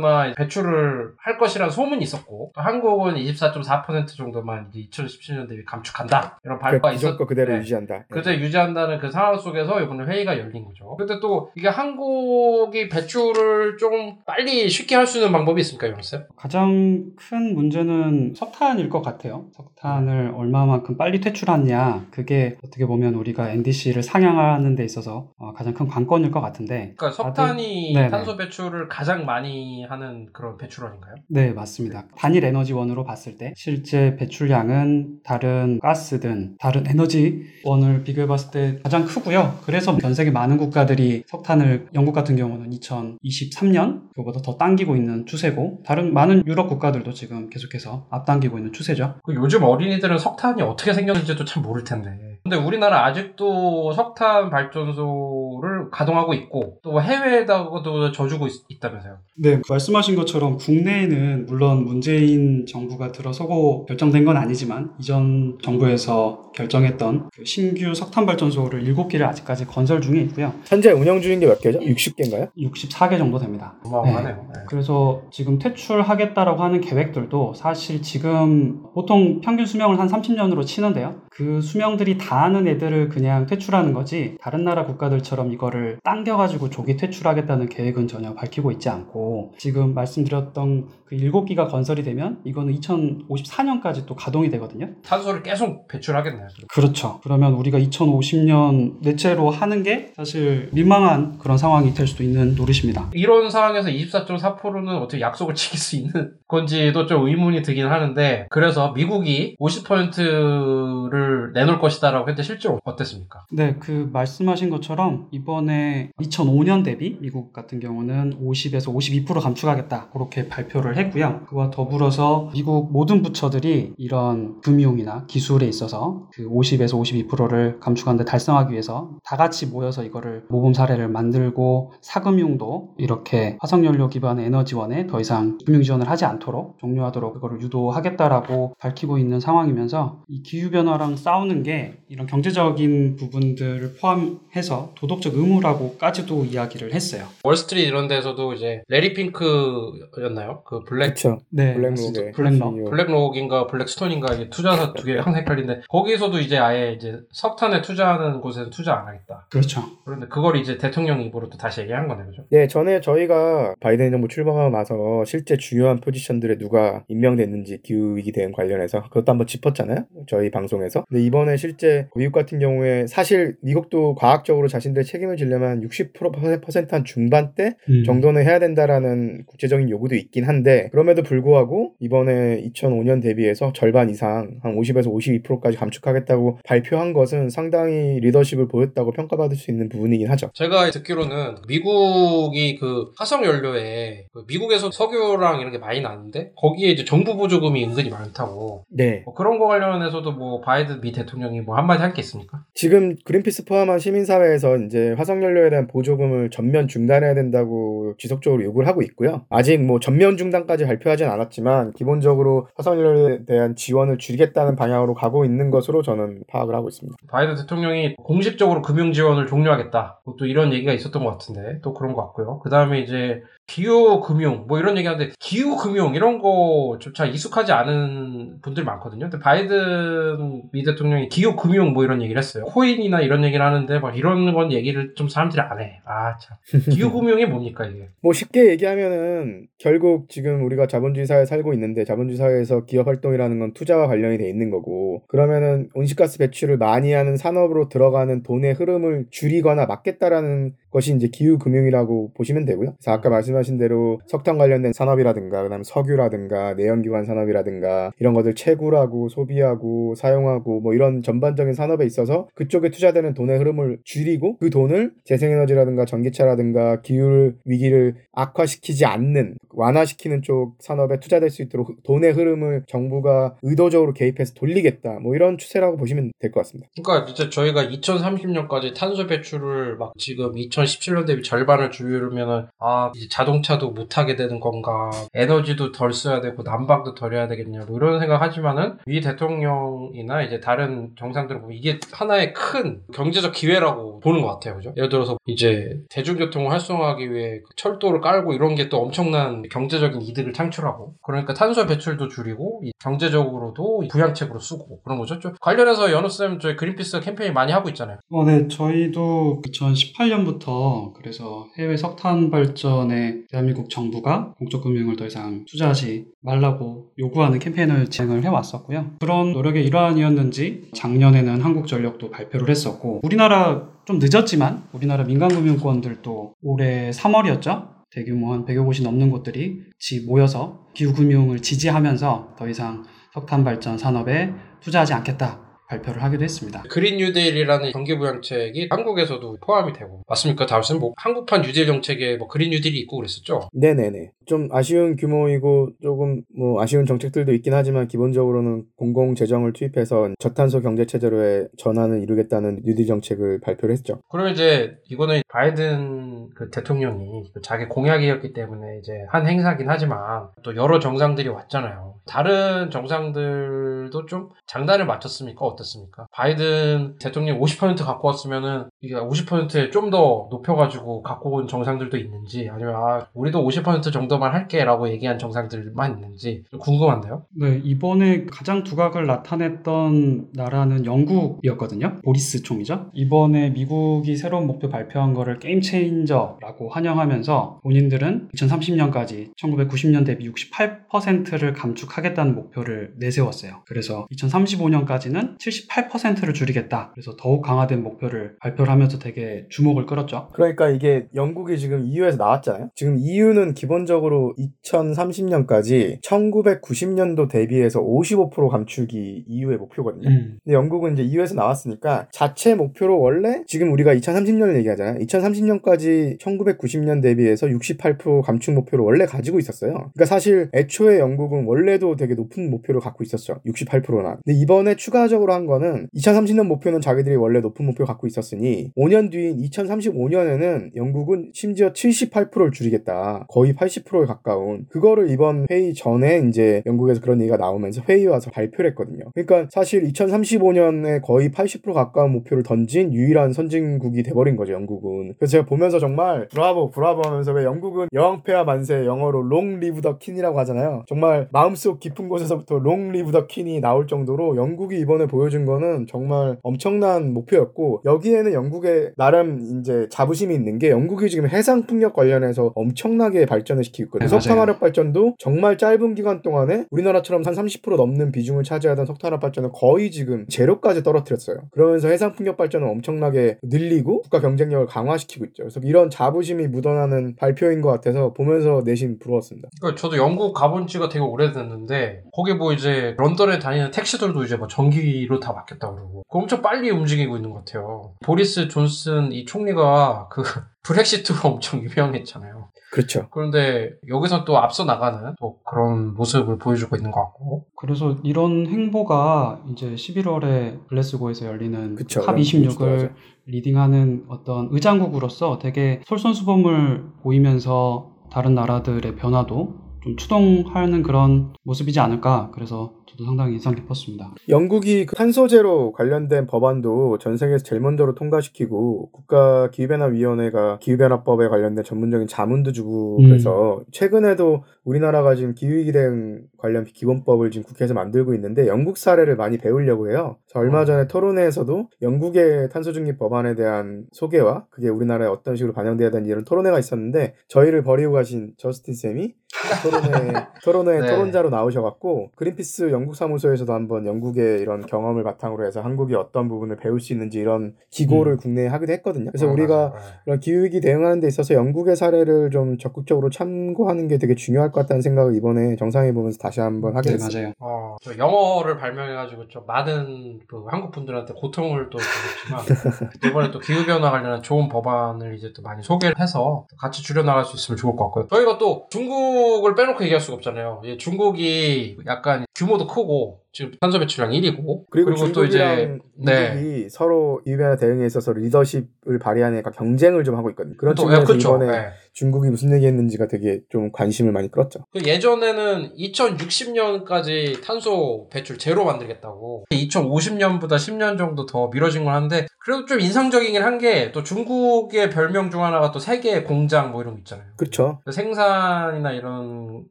[0.00, 6.58] 나 배출을 할 것이라는 소문이 있었고 또 한국은 24.4% 정도만 이제 2017년 대비 감축한다 이런
[6.58, 7.60] 발표가 그 기존 있었 거 그대로 네.
[7.60, 7.94] 유지한다.
[7.98, 8.04] 네.
[8.10, 10.96] 그때 유지한다는 그 상황 속에서 이번에 회의가 열린 거죠.
[10.96, 16.24] 근데 또 이게 한국이 배출을 좀 빨리 쉽게 할 수 있는 방법이 있습니까, 영쌤?
[16.36, 19.44] 가장 큰 문제는 석탄일 것 같아요.
[19.54, 22.06] 석탄을 얼마만큼 빨리 퇴출하느냐.
[22.10, 26.94] 그게 어떻게 보면 우리가 NDC를 상향하는 데 있어서 어, 가장 큰 관건일 것 같은데.
[26.96, 28.08] 그러니까 석탄이 네네.
[28.08, 31.14] 탄소 배출을 가장 많이 하는 그런 배출원인가요?
[31.28, 32.06] 네, 맞습니다.
[32.16, 39.58] 단일 에너지원으로 봤을 때 실제 배출량은 다른 가스든 다른 에너지원을 비교해 봤을 때 가장 크고요.
[39.64, 45.82] 그래서 전 세계 많은 국가들이 석탄을 영국 같은 경우는 2023년 그보다 더 당기고 있는 추세고
[45.84, 49.16] 다른 많은 유럽 국가들도 지금 계속해서 앞당기고 있는 추세죠.
[49.22, 52.33] 그 요즘 어린이들은 석탄이 어떻게 생겼는지도 참 모를 텐데.
[52.44, 60.58] 근데 우리나라 아직도 석탄 발전소를 가동하고 있고 또 해외에다가도 져주고 있, 다면서요 네, 말씀하신 것처럼
[60.58, 68.84] 국내에는 물론 문재인 정부가 들어서고 결정된 건 아니지만 이전 정부에서 결정했던 그 신규 석탄 발전소를
[68.94, 70.52] 7개를 아직까지 건설 중에 있고요.
[70.66, 71.78] 현재 운영 중인 게 몇 개죠?
[71.80, 72.50] 60개인가요?
[72.58, 73.74] 64개 정도 됩니다.
[73.86, 74.48] 어마어마하네요.
[74.54, 74.60] 네.
[74.68, 81.22] 그래서 지금 퇴출하겠다라고 하는 계획들도 사실 지금 보통 평균 수명을 한 30년으로 치는데요.
[81.34, 88.06] 그 수명들이 닿는 애들을 그냥 퇴출하는 거지 다른 나라 국가들처럼 이거를 당겨가지고 조기 퇴출하겠다는 계획은
[88.06, 94.90] 전혀 밝히고 있지 않고 지금 말씀드렸던 그 7기가 건설이 되면 이거는 2054년까지 또 가동이 되거든요.
[95.04, 96.46] 탄소를 계속 배출하겠네요.
[96.68, 97.18] 그렇죠.
[97.24, 103.10] 그러면 우리가 2050년 넷째로 하는 게 사실 민망한 그런 상황이 될 수도 있는 노릇입니다.
[103.12, 109.56] 이런 상황에서 24.4%는 어떻게 약속을 지킬 수 있는 건지도 좀 의문이 들긴 하는데 그래서 미국이
[109.58, 111.23] 50%를
[111.54, 113.46] 내놓을 것이다라고 했는데 실제로 어땠습니까?
[113.52, 120.96] 네, 그 말씀하신 것처럼 이번에 2005년 대비 미국 같은 경우는 50에서 52% 감축하겠다 그렇게 발표를
[120.96, 121.42] 했고요.
[121.46, 129.18] 그와 더불어서 미국 모든 부처들이 이런 금융이나 기술에 있어서 그 50에서 52%를 감축하는데 달성하기 위해서
[129.24, 135.82] 다 같이 모여서 이거를 모범 사례를 만들고 사금융도 이렇게 화석연료 기반의 에너지원에 더 이상 금융
[135.82, 142.26] 지원을 하지 않도록 종료하도록 그거를 유도하겠다라고 밝히고 있는 상황이면서 이 기후 변화랑 싸우는 게 이런
[142.26, 147.24] 경제적인 부분들을 포함해서 도덕적 의무라고까지도 이야기를 했어요.
[147.44, 150.62] 월스트리트 이런 데서도 이제 래리 핑크였나요?
[150.64, 151.40] 그 블랙 그렇죠.
[151.50, 152.90] 네, 블랙록의 블랙록.
[152.90, 158.70] 블랙록인가 블랙스톤인가 이게 투자사 두 개 항상 헷갈리는데 거기서도 이제 아예 이제 석탄에 투자하는 곳에는
[158.70, 159.46] 투자 안 하겠다.
[159.50, 159.82] 그렇죠.
[160.04, 162.44] 그런데 그걸 이제 대통령 입으로 또 다시 얘기한 거네, 그죠?
[162.50, 168.52] 네, 전에 저희가 바이든 정부 출범하고 나서 실제 중요한 포지션들에 누가 임명됐는지 기후 위기 대응
[168.52, 170.04] 관련해서 그것도 한번 짚었잖아요.
[170.26, 171.03] 저희 방송에서.
[171.08, 178.04] 근데 이번에 실제 미국 같은 경우에 사실 미국도 과학적으로 자신들의 책임을 지려면 60%한 중반대 음.
[178.04, 184.76] 정도는 해야 된다라는 국제적인 요구도 있긴 한데 그럼에도 불구하고 이번에 2005년 대비해서 절반 이상 한
[184.76, 190.50] 50에서 52%까지 감축하겠다고 발표한 것은 상당히 리더십을 보였다고 평가받을 수 있는 부분이긴 하죠.
[190.54, 197.04] 제가 듣기로는 미국이 그 화석 연료에 그 미국에서 석유랑 이런 게 많이 나는데 거기에 이제
[197.04, 199.22] 정부 보조금이 은근히 많다고 네.
[199.24, 202.62] 뭐 그런 거 관련해서도 뭐 바이든 미 대통령이 뭐 한마디 할 게 있습니까?
[202.74, 209.44] 지금 그린피스 포함한 시민사회에서 이제 화석연료에 대한 보조금을 전면 중단해야 된다고 지속적으로 요구를 하고 있고요.
[209.50, 216.02] 아직 뭐 전면 중단까지 발표하진 않았지만 기본적으로 화석연료에 대한 지원을 줄이겠다는 방향으로 가고 있는 것으로
[216.02, 217.16] 저는 파악을 하고 있습니다.
[217.28, 220.20] 바이든 대통령이 공식적으로 금융 지원을 종료하겠다.
[220.38, 222.60] 또 이런 얘기가 있었던 것 같은데 또 그런 것 같고요.
[222.60, 228.84] 그 다음에 이제 기후 금융 뭐 이런 얘기하는데 기후 금융 이런 거조차 익숙하지 않은 분들
[228.84, 229.30] 많거든요.
[229.30, 232.64] 근데 바이든 미 대통령이 기후 금융 뭐 이런 얘기를 했어요.
[232.64, 236.00] 코인이나 이런 얘기를 하는데 막 이런 건 얘기를 좀 사람들이 안 해.
[236.04, 236.56] 아 참.
[236.92, 238.08] 기후 금융이 뭡니까 이게?
[238.20, 243.72] 뭐 쉽게 얘기하면은 결국 지금 우리가 자본주의 사회에 살고 있는데 자본주의 사회에서 기업 활동이라는 건
[243.72, 249.86] 투자와 관련이 돼 있는 거고 그러면은 온실가스 배출을 많이 하는 산업으로 들어가는 돈의 흐름을 줄이거나
[249.86, 252.94] 막겠다라는 것이 이제 기후 금융이라고 보시면 되고요.
[252.94, 260.14] 그래서 아까 말씀하신 대로 석탄 관련된 산업이라든가 그다음에 석유라든가 내연기관 산업이라든가 이런 것들 채굴하고 소비하고
[260.14, 267.00] 사용하고 뭐 이런 전반적인 산업에 있어서 그쪽에 투자되는 돈의 흐름을 줄이고 그 돈을 재생에너지라든가 전기차라든가
[267.02, 274.54] 기후 위기를 악화시키지 않는 완화시키는 쪽 산업에 투자될 수 있도록 돈의 흐름을 정부가 의도적으로 개입해서
[274.54, 276.88] 돌리겠다 뭐 이런 추세라고 보시면 될 것 같습니다.
[277.02, 280.52] 그러니까 이제 저희가 2030년까지 탄소 배출을 막 지금
[280.84, 285.10] 2017년 대비 절반을 줄이면은 아 이제 자동차도 못 하게 되는 건가.
[285.34, 287.80] 에너지도 덜 써야 되고 난방도 덜 해야 되겠냐.
[287.86, 294.40] 뭐 이런 생각하지만은 미 대통령이나 이제 다른 정상들은 보면 이게 하나의 큰 경제적 기회라고 보는
[294.40, 294.92] 것 같아요, 그죠?
[294.96, 301.14] 예를 들어서 이제 대중교통을 활성화하기 위해 철도를 깔고 이런 게 또 엄청난 경제적인 이득을 창출하고
[301.22, 305.38] 그러니까 탄소 배출도 줄이고 경제적으로도 부양책으로 쓰고 그런 거죠.
[305.38, 308.18] 좀 관련해서 연우쌤 저희 그린피스 캠페인 많이 하고 있잖아요.
[308.30, 316.26] 어, 네, 저희도 2018년부터 그래서 해외 석탄 발전에 대한민국 정부가 공적 금융을 더 이상 투자하지
[316.42, 319.12] 말라고 요구하는 캠페인을 진행을 해왔었고요.
[319.20, 327.94] 그런 노력의 일환이었는지 작년에는 한국전력도 발표를 했었고 우리나라 좀 늦었지만 우리나라 민간금융권들도 올해 3월이었죠.
[328.10, 334.52] 대규모 한 100여 곳이 넘는 곳들이 지 모여서 기후금융을 지지하면서 더 이상 석탄 발전 산업에
[334.80, 335.63] 투자하지 않겠다.
[335.88, 336.82] 발표를 하기도 했습니다.
[336.90, 340.66] 그린 뉴딜이라는 경기부양책이 한국에서도 포함이 되고 맞습니까?
[340.66, 343.68] 다음은 뭐 한국판 뉴딜 정책에 뭐 그린 뉴딜이 있고 그랬었죠.
[343.72, 344.30] 네네네.
[344.46, 351.06] 좀 아쉬운 규모이고 조금 뭐 아쉬운 정책들도 있긴 하지만 기본적으로는 공공 재정을 투입해서 저탄소 경제
[351.06, 354.20] 체제로의 전환을 이루겠다는 뉴딜 정책을 발표를 했죠.
[354.30, 360.98] 그럼 이제 이거는 바이든 그 대통령이 자기 공약이었기 때문에 이제 한 행사긴 하지만 또 여러
[360.98, 362.14] 정상들이 왔잖아요.
[362.26, 365.64] 다른 정상들도 좀 장단을 맞췄습니까?
[365.74, 366.26] 어떻습니까?
[366.32, 372.94] 바이든 대통령이 50% 갖고 왔으면은 이게 50%에 좀 더 높여가지고 갖고 온 정상들도 있는지 아니면
[372.94, 377.46] 아 우리도 50% 정도만 할게라고 얘기한 정상들만 있는지 궁금한데요.
[377.58, 382.20] 네 이번에 가장 두각을 나타냈던 나라는 영국이었거든요.
[382.22, 383.10] 보리스 총이죠.
[383.14, 392.54] 이번에 미국이 새로운 목표 발표한 거를 게임 체인저라고 환영하면서 본인들은 2030년까지 1990년 대비 68%를 감축하겠다는
[392.54, 393.82] 목표를 내세웠어요.
[393.86, 397.10] 그래서 2035년까지는 78%를 줄이겠다.
[397.14, 400.48] 그래서 더욱 강화된 목표를 발표를 하면서 되게 주목을 끌었죠.
[400.52, 402.90] 그러니까 이게 영국이 지금 EU에서 나왔잖아요.
[402.94, 410.28] 지금 EU는 기본적으로 2030년까지 1990년도 대비해서 55% 감축이 EU의 목표거든요.
[410.28, 410.58] 음.
[410.64, 415.18] 근데 영국은 이제 EU에서 나왔으니까 자체 목표로 원래 지금 우리가 2030년을 얘기하잖아요.
[415.18, 419.92] 2030년까지 1990년 대비해서 68% 감축 목표를 원래 가지고 있었어요.
[419.92, 423.60] 그러니까 사실 애초에 영국은 원래도 되게 높은 목표를 갖고 있었죠.
[423.66, 424.38] 68%나.
[424.44, 429.58] 근데 이번에 추가적으로 한 거는 2030년 목표는 자기들이 원래 높은 목표 갖고 있었으니 5년 뒤인
[429.58, 433.46] 2035년에는 영국은 심지어 78%를 줄이겠다.
[433.48, 438.90] 거의 80%에 가까운 그거를 이번 회의 전에 이제 영국에서 그런 얘기가 나오면서 회의 와서 발표를
[438.90, 439.24] 했거든요.
[439.34, 444.72] 그러니까 사실 2035년에 거의 80% 가까운 목표를 던진 유일한 선진국이 돼버린 거죠.
[444.72, 445.34] 영국은.
[445.38, 450.00] 그래서 제가 보면서 정말 브라보 브라보 하면서 왜 영국은 여왕 폐하 만세 영어로 Long live
[450.00, 451.04] the Queen이라고 하잖아요.
[451.06, 456.06] 정말 마음속 깊은 곳에서부터 Long live the Queen이 나올 정도로 영국이 이번에 보여 준 거는
[456.08, 462.72] 정말 엄청난 목표였고 여기에는 영국의 나름 이제 자부심이 있는 게 영국이 지금 해상 풍력 관련해서
[462.74, 464.28] 엄청나게 발전을 시키고 있거든요.
[464.28, 464.28] 네.
[464.28, 470.10] 석탄화력 발전도 정말 짧은 기간 동안에 우리나라처럼 한 30% 넘는 비중을 차지하던 석탄화력 발전을 거의
[470.10, 471.58] 지금 제로까지 떨어뜨렸어요.
[471.70, 475.64] 그러면서 해상 풍력 발전을 엄청나게 늘리고 국가 경쟁력을 강화시키고 있죠.
[475.64, 479.68] 그래서 이런 자부심이 묻어나는 발표인 것 같아서 보면서 내심 부러웠습니다.
[479.80, 484.66] 그러니까 저도 영국 가본 지가 되게 오래됐는데 거기 뭐 이제 런던에 다니는 택시들도 이제 뭐
[484.66, 488.14] 전기로 다 바뀌었다 그러고 그 엄청 빨리 움직이고 있는 것 같아요.
[488.24, 490.42] 보리스 존슨 이 총리가 그
[490.84, 492.68] 브렉시트로 엄청 유명했잖아요.
[492.92, 493.26] 그렇죠.
[493.30, 497.66] 그런데 여기서 또 앞서 나가는 또 그런 모습을 보여주고 있는 것 같고.
[497.76, 503.08] 그래서 이런 행보가 이제 11월에 글래스고에서 열리는 그쵸, COP 그런 것도 26을 하죠.
[503.46, 512.50] leading하는 어떤 의장국으로서 되게 솔선수범을 보이면서 다른 나라들의 변화도 좀 추동하는 그런 모습이지 않을까.
[512.54, 514.34] 그래서 저도 상당히 인상 깊었습니다.
[514.48, 522.26] 영국이 그 탄소제로 관련된 법안도 전 세계에서 제일 먼저로 통과시키고 국가 기후변화위원회가 기후변화법에 관련된 전문적인
[522.26, 523.24] 자문도 주고 음.
[523.24, 529.58] 그래서 최근에도 우리나라가 지금 기후위기 대응 관련 기본법을 지금 국회에서 만들고 있는데 영국 사례를 많이
[529.58, 530.36] 배우려고 해요.
[530.48, 530.84] 저 얼마 어.
[530.84, 536.78] 전에 토론회에서도 영국의 탄소중립 법안에 대한 소개와 그게 우리나라에 어떤 식으로 반영돼야 되는 이런 토론회가
[536.78, 539.34] 있었는데 저희를 버리고 가신 저스틴 쌤이
[539.82, 541.06] 토론회 토론회 네.
[541.10, 547.00] 토론자로 나오셔갖고 그린피스 영국 사무소에서도 한번 영국의 이런 경험을 바탕으로 해서 한국이 어떤 부분을 배울
[547.00, 549.30] 수 있는지 이런 기고를 국내에 하기도 했거든요.
[549.30, 549.92] 그래서 아, 우리가 맞아요.
[549.94, 550.00] 네.
[550.26, 555.02] 이런 기후위기 대응하는 데 있어서 영국의 사례를 좀 적극적으로 참고하는 게 되게 중요할 것 같다는
[555.02, 557.42] 생각을 이번에 정상회 보면서 다시 한번 하게 네, 됐어요.
[557.42, 557.52] 맞아요.
[557.60, 563.86] 어, 저 영어를 발명해가지고 좀 많은 그 한국 분들한테 고통을 또 주겠지만 이번에 또 기후
[563.86, 568.04] 변화 관련한 좋은 법안을 이제 또 많이 소개를 해서 같이 줄여나갈 수 있으면 좋을 것
[568.06, 568.26] 같고요.
[568.28, 570.82] 저희가 또 중국 을 빼놓고 얘기할 수가 없잖아요.
[570.84, 576.88] 예, 중국이 약간 규모도 크고 지금 탄소 배출량 1위고 그리고, 또 이제 네.
[576.90, 580.76] 서로 기후변화 대응에 있어서 리더십을 발휘하니까 경쟁을 좀 하고 있거든요.
[580.76, 581.48] 그런 또, 예, 측면에서 그쵸.
[581.56, 581.88] 이번에 네.
[582.12, 584.80] 중국이 무슨 얘기했는지가 되게 좀 관심을 많이 끌었죠.
[584.92, 592.86] 그 예전에는 2060년까지 탄소 배출 제로 만들겠다고 2050년보다 10년 정도 더 미뤄진 건 한데 그래도
[592.86, 597.18] 좀 인상적이긴 한 게 또 중국의 별명 중 하나가 또 세계 공장 뭐 이런 거
[597.18, 597.46] 있잖아요.
[597.56, 598.00] 그렇죠.
[598.04, 599.84] 그 생산이나 이런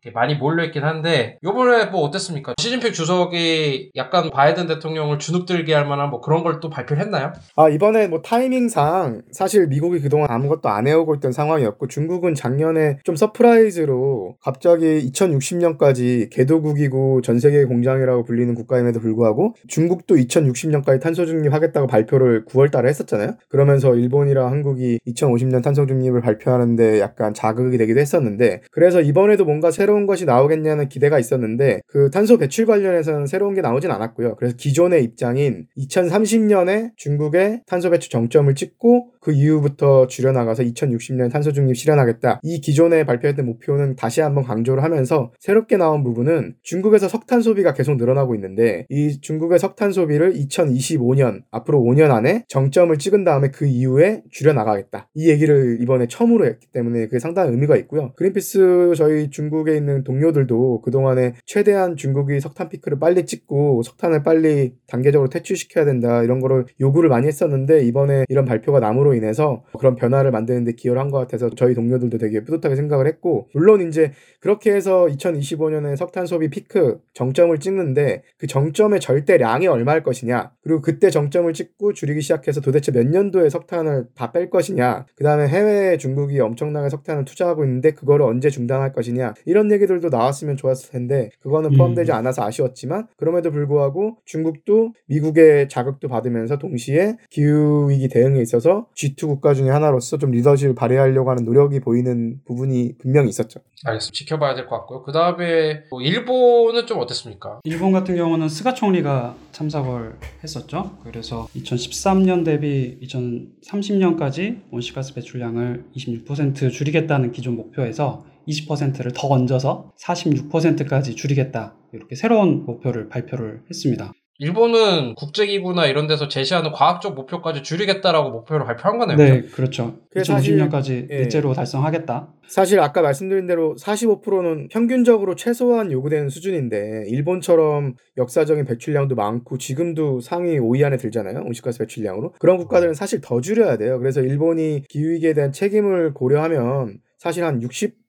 [0.00, 2.54] 게 많이 몰려 있긴 한데 요번에 뭐 어땠습니까?
[2.60, 3.51] 시진핑 주석이
[3.96, 7.32] 약간 바이든 대통령을 주눅들게 할 만한 뭐 그런 걸 또 발표를 했나요?
[7.56, 13.16] 아, 이번에 뭐 타이밍상 사실 미국이 그동안 아무것도 안 해오고 있던 상황이었고 중국은 작년에 좀
[13.16, 22.44] surprise로 갑자기 2060년까지 개도국이고 전 세계 공장이라고 불리는 국가임에도 불구하고 중국도 2060년까지 탄소 중립하겠다고 발표를
[22.44, 23.34] 9월 달에 했었잖아요.
[23.48, 30.06] 그러면서 일본이랑 한국이 2050년 탄소 중립을 발표하는데 약간 자극이 되기도 했었는데 그래서 이번에도 뭔가 새로운
[30.06, 34.36] 것이 나오겠냐는 기대가 있었는데 그 탄소 배출 관련해서는 새로운 게 나오진 않았고요.
[34.36, 41.76] 그래서 기존의 입장인 2030년에 중국의 탄소 배출 정점을 찍고 그 이후부터 줄여나가서 2060년 탄소 중립
[41.76, 42.40] 실현하겠다.
[42.42, 47.96] 이 기존에 발표했던 목표는 다시 한번 강조를 하면서 새롭게 나온 부분은 중국에서 석탄 소비가 계속
[47.96, 54.22] 늘어나고 있는데 이 중국의 석탄 소비를 2025년 앞으로 5년 안에 정점을 찍은 다음에 그 이후에
[54.30, 55.08] 줄여나가겠다.
[55.14, 58.12] 이 얘기를 이번에 처음으로 했기 때문에 그게 상당히 의미가 있고요.
[58.16, 65.28] 그린피스 저희 중국에 있는 동료들도 그동안에 최대한 중국이 석탄 피크를 빨리 찍고 석탄을 빨리 단계적으로
[65.30, 70.72] 퇴출시켜야 된다 이런 거를 요구를 많이 했었는데 이번에 이런 발표가 남으로 인해서 그런 변화를 만드는데
[70.72, 75.94] 기여를 한 것 같아서 저희 동료들도 되게 뿌듯하게 생각을 했고 물론 이제 그렇게 해서 2025년에
[75.96, 82.22] 석탄 소비 피크 정점을 찍는데 그 정점의 절대량이 얼마일 것이냐 그리고 그때 정점을 찍고 줄이기
[82.22, 87.64] 시작해서 도대체 몇 년도에 석탄을 다 뺄 것이냐 그 다음에 해외에 중국이 엄청나게 석탄을 투자하고
[87.64, 91.76] 있는데 그거를 언제 중단할 것이냐 이런 얘기들도 나왔으면 좋았을 텐데 그거는 음.
[91.76, 99.54] 포함되지 않아서 아쉬웠지만 그럼에도 불구하고 중국도 미국의 자극도 받으면서 동시에 기후위기 대응에 있어서 G2 국가
[99.54, 103.60] 중에 하나로서 좀 리더십을 발휘하려고 하는 노력이 보이는 부분이 분명히 있었죠.
[103.84, 104.12] 알겠습니다.
[104.12, 105.04] 지켜봐야 될 것 같고요.
[105.04, 107.60] 그 다음에 일본은 좀 어땠습니까?
[107.62, 110.90] 일본 같은 경우는 스가 총리가 참석을 했었죠.
[111.04, 121.76] 그래서 2013년 대비 2030년까지 온실가스 배출량을 26% 줄이겠다는 기존 목표에서 20%를 더 얹어서 46%까지 줄이겠다.
[121.92, 124.12] 이렇게 새로운 목표를 발표를 했습니다.
[124.38, 129.16] 일본은 국제기구나 이런 데서 제시하는 과학적 목표까지 줄이겠다라고 목표를 발표한 거네요.
[129.16, 129.98] 네, 그렇죠.
[130.10, 131.18] 그게 사실- 2050년까지 예.
[131.18, 132.32] 넷제로 달성하겠다.
[132.48, 140.58] 사실 아까 말씀드린 대로 45%는 평균적으로 최소한 요구되는 수준인데 일본처럼 역사적인 배출량도 많고 지금도 상위
[140.58, 141.44] 5위 안에 들잖아요.
[141.46, 142.32] 온실가스 배출량으로.
[142.40, 143.98] 그런 국가들은 사실 더 줄여야 돼요.
[144.00, 147.62] 그래서 일본이 기후위기에 대한 책임을 고려하면 사실 한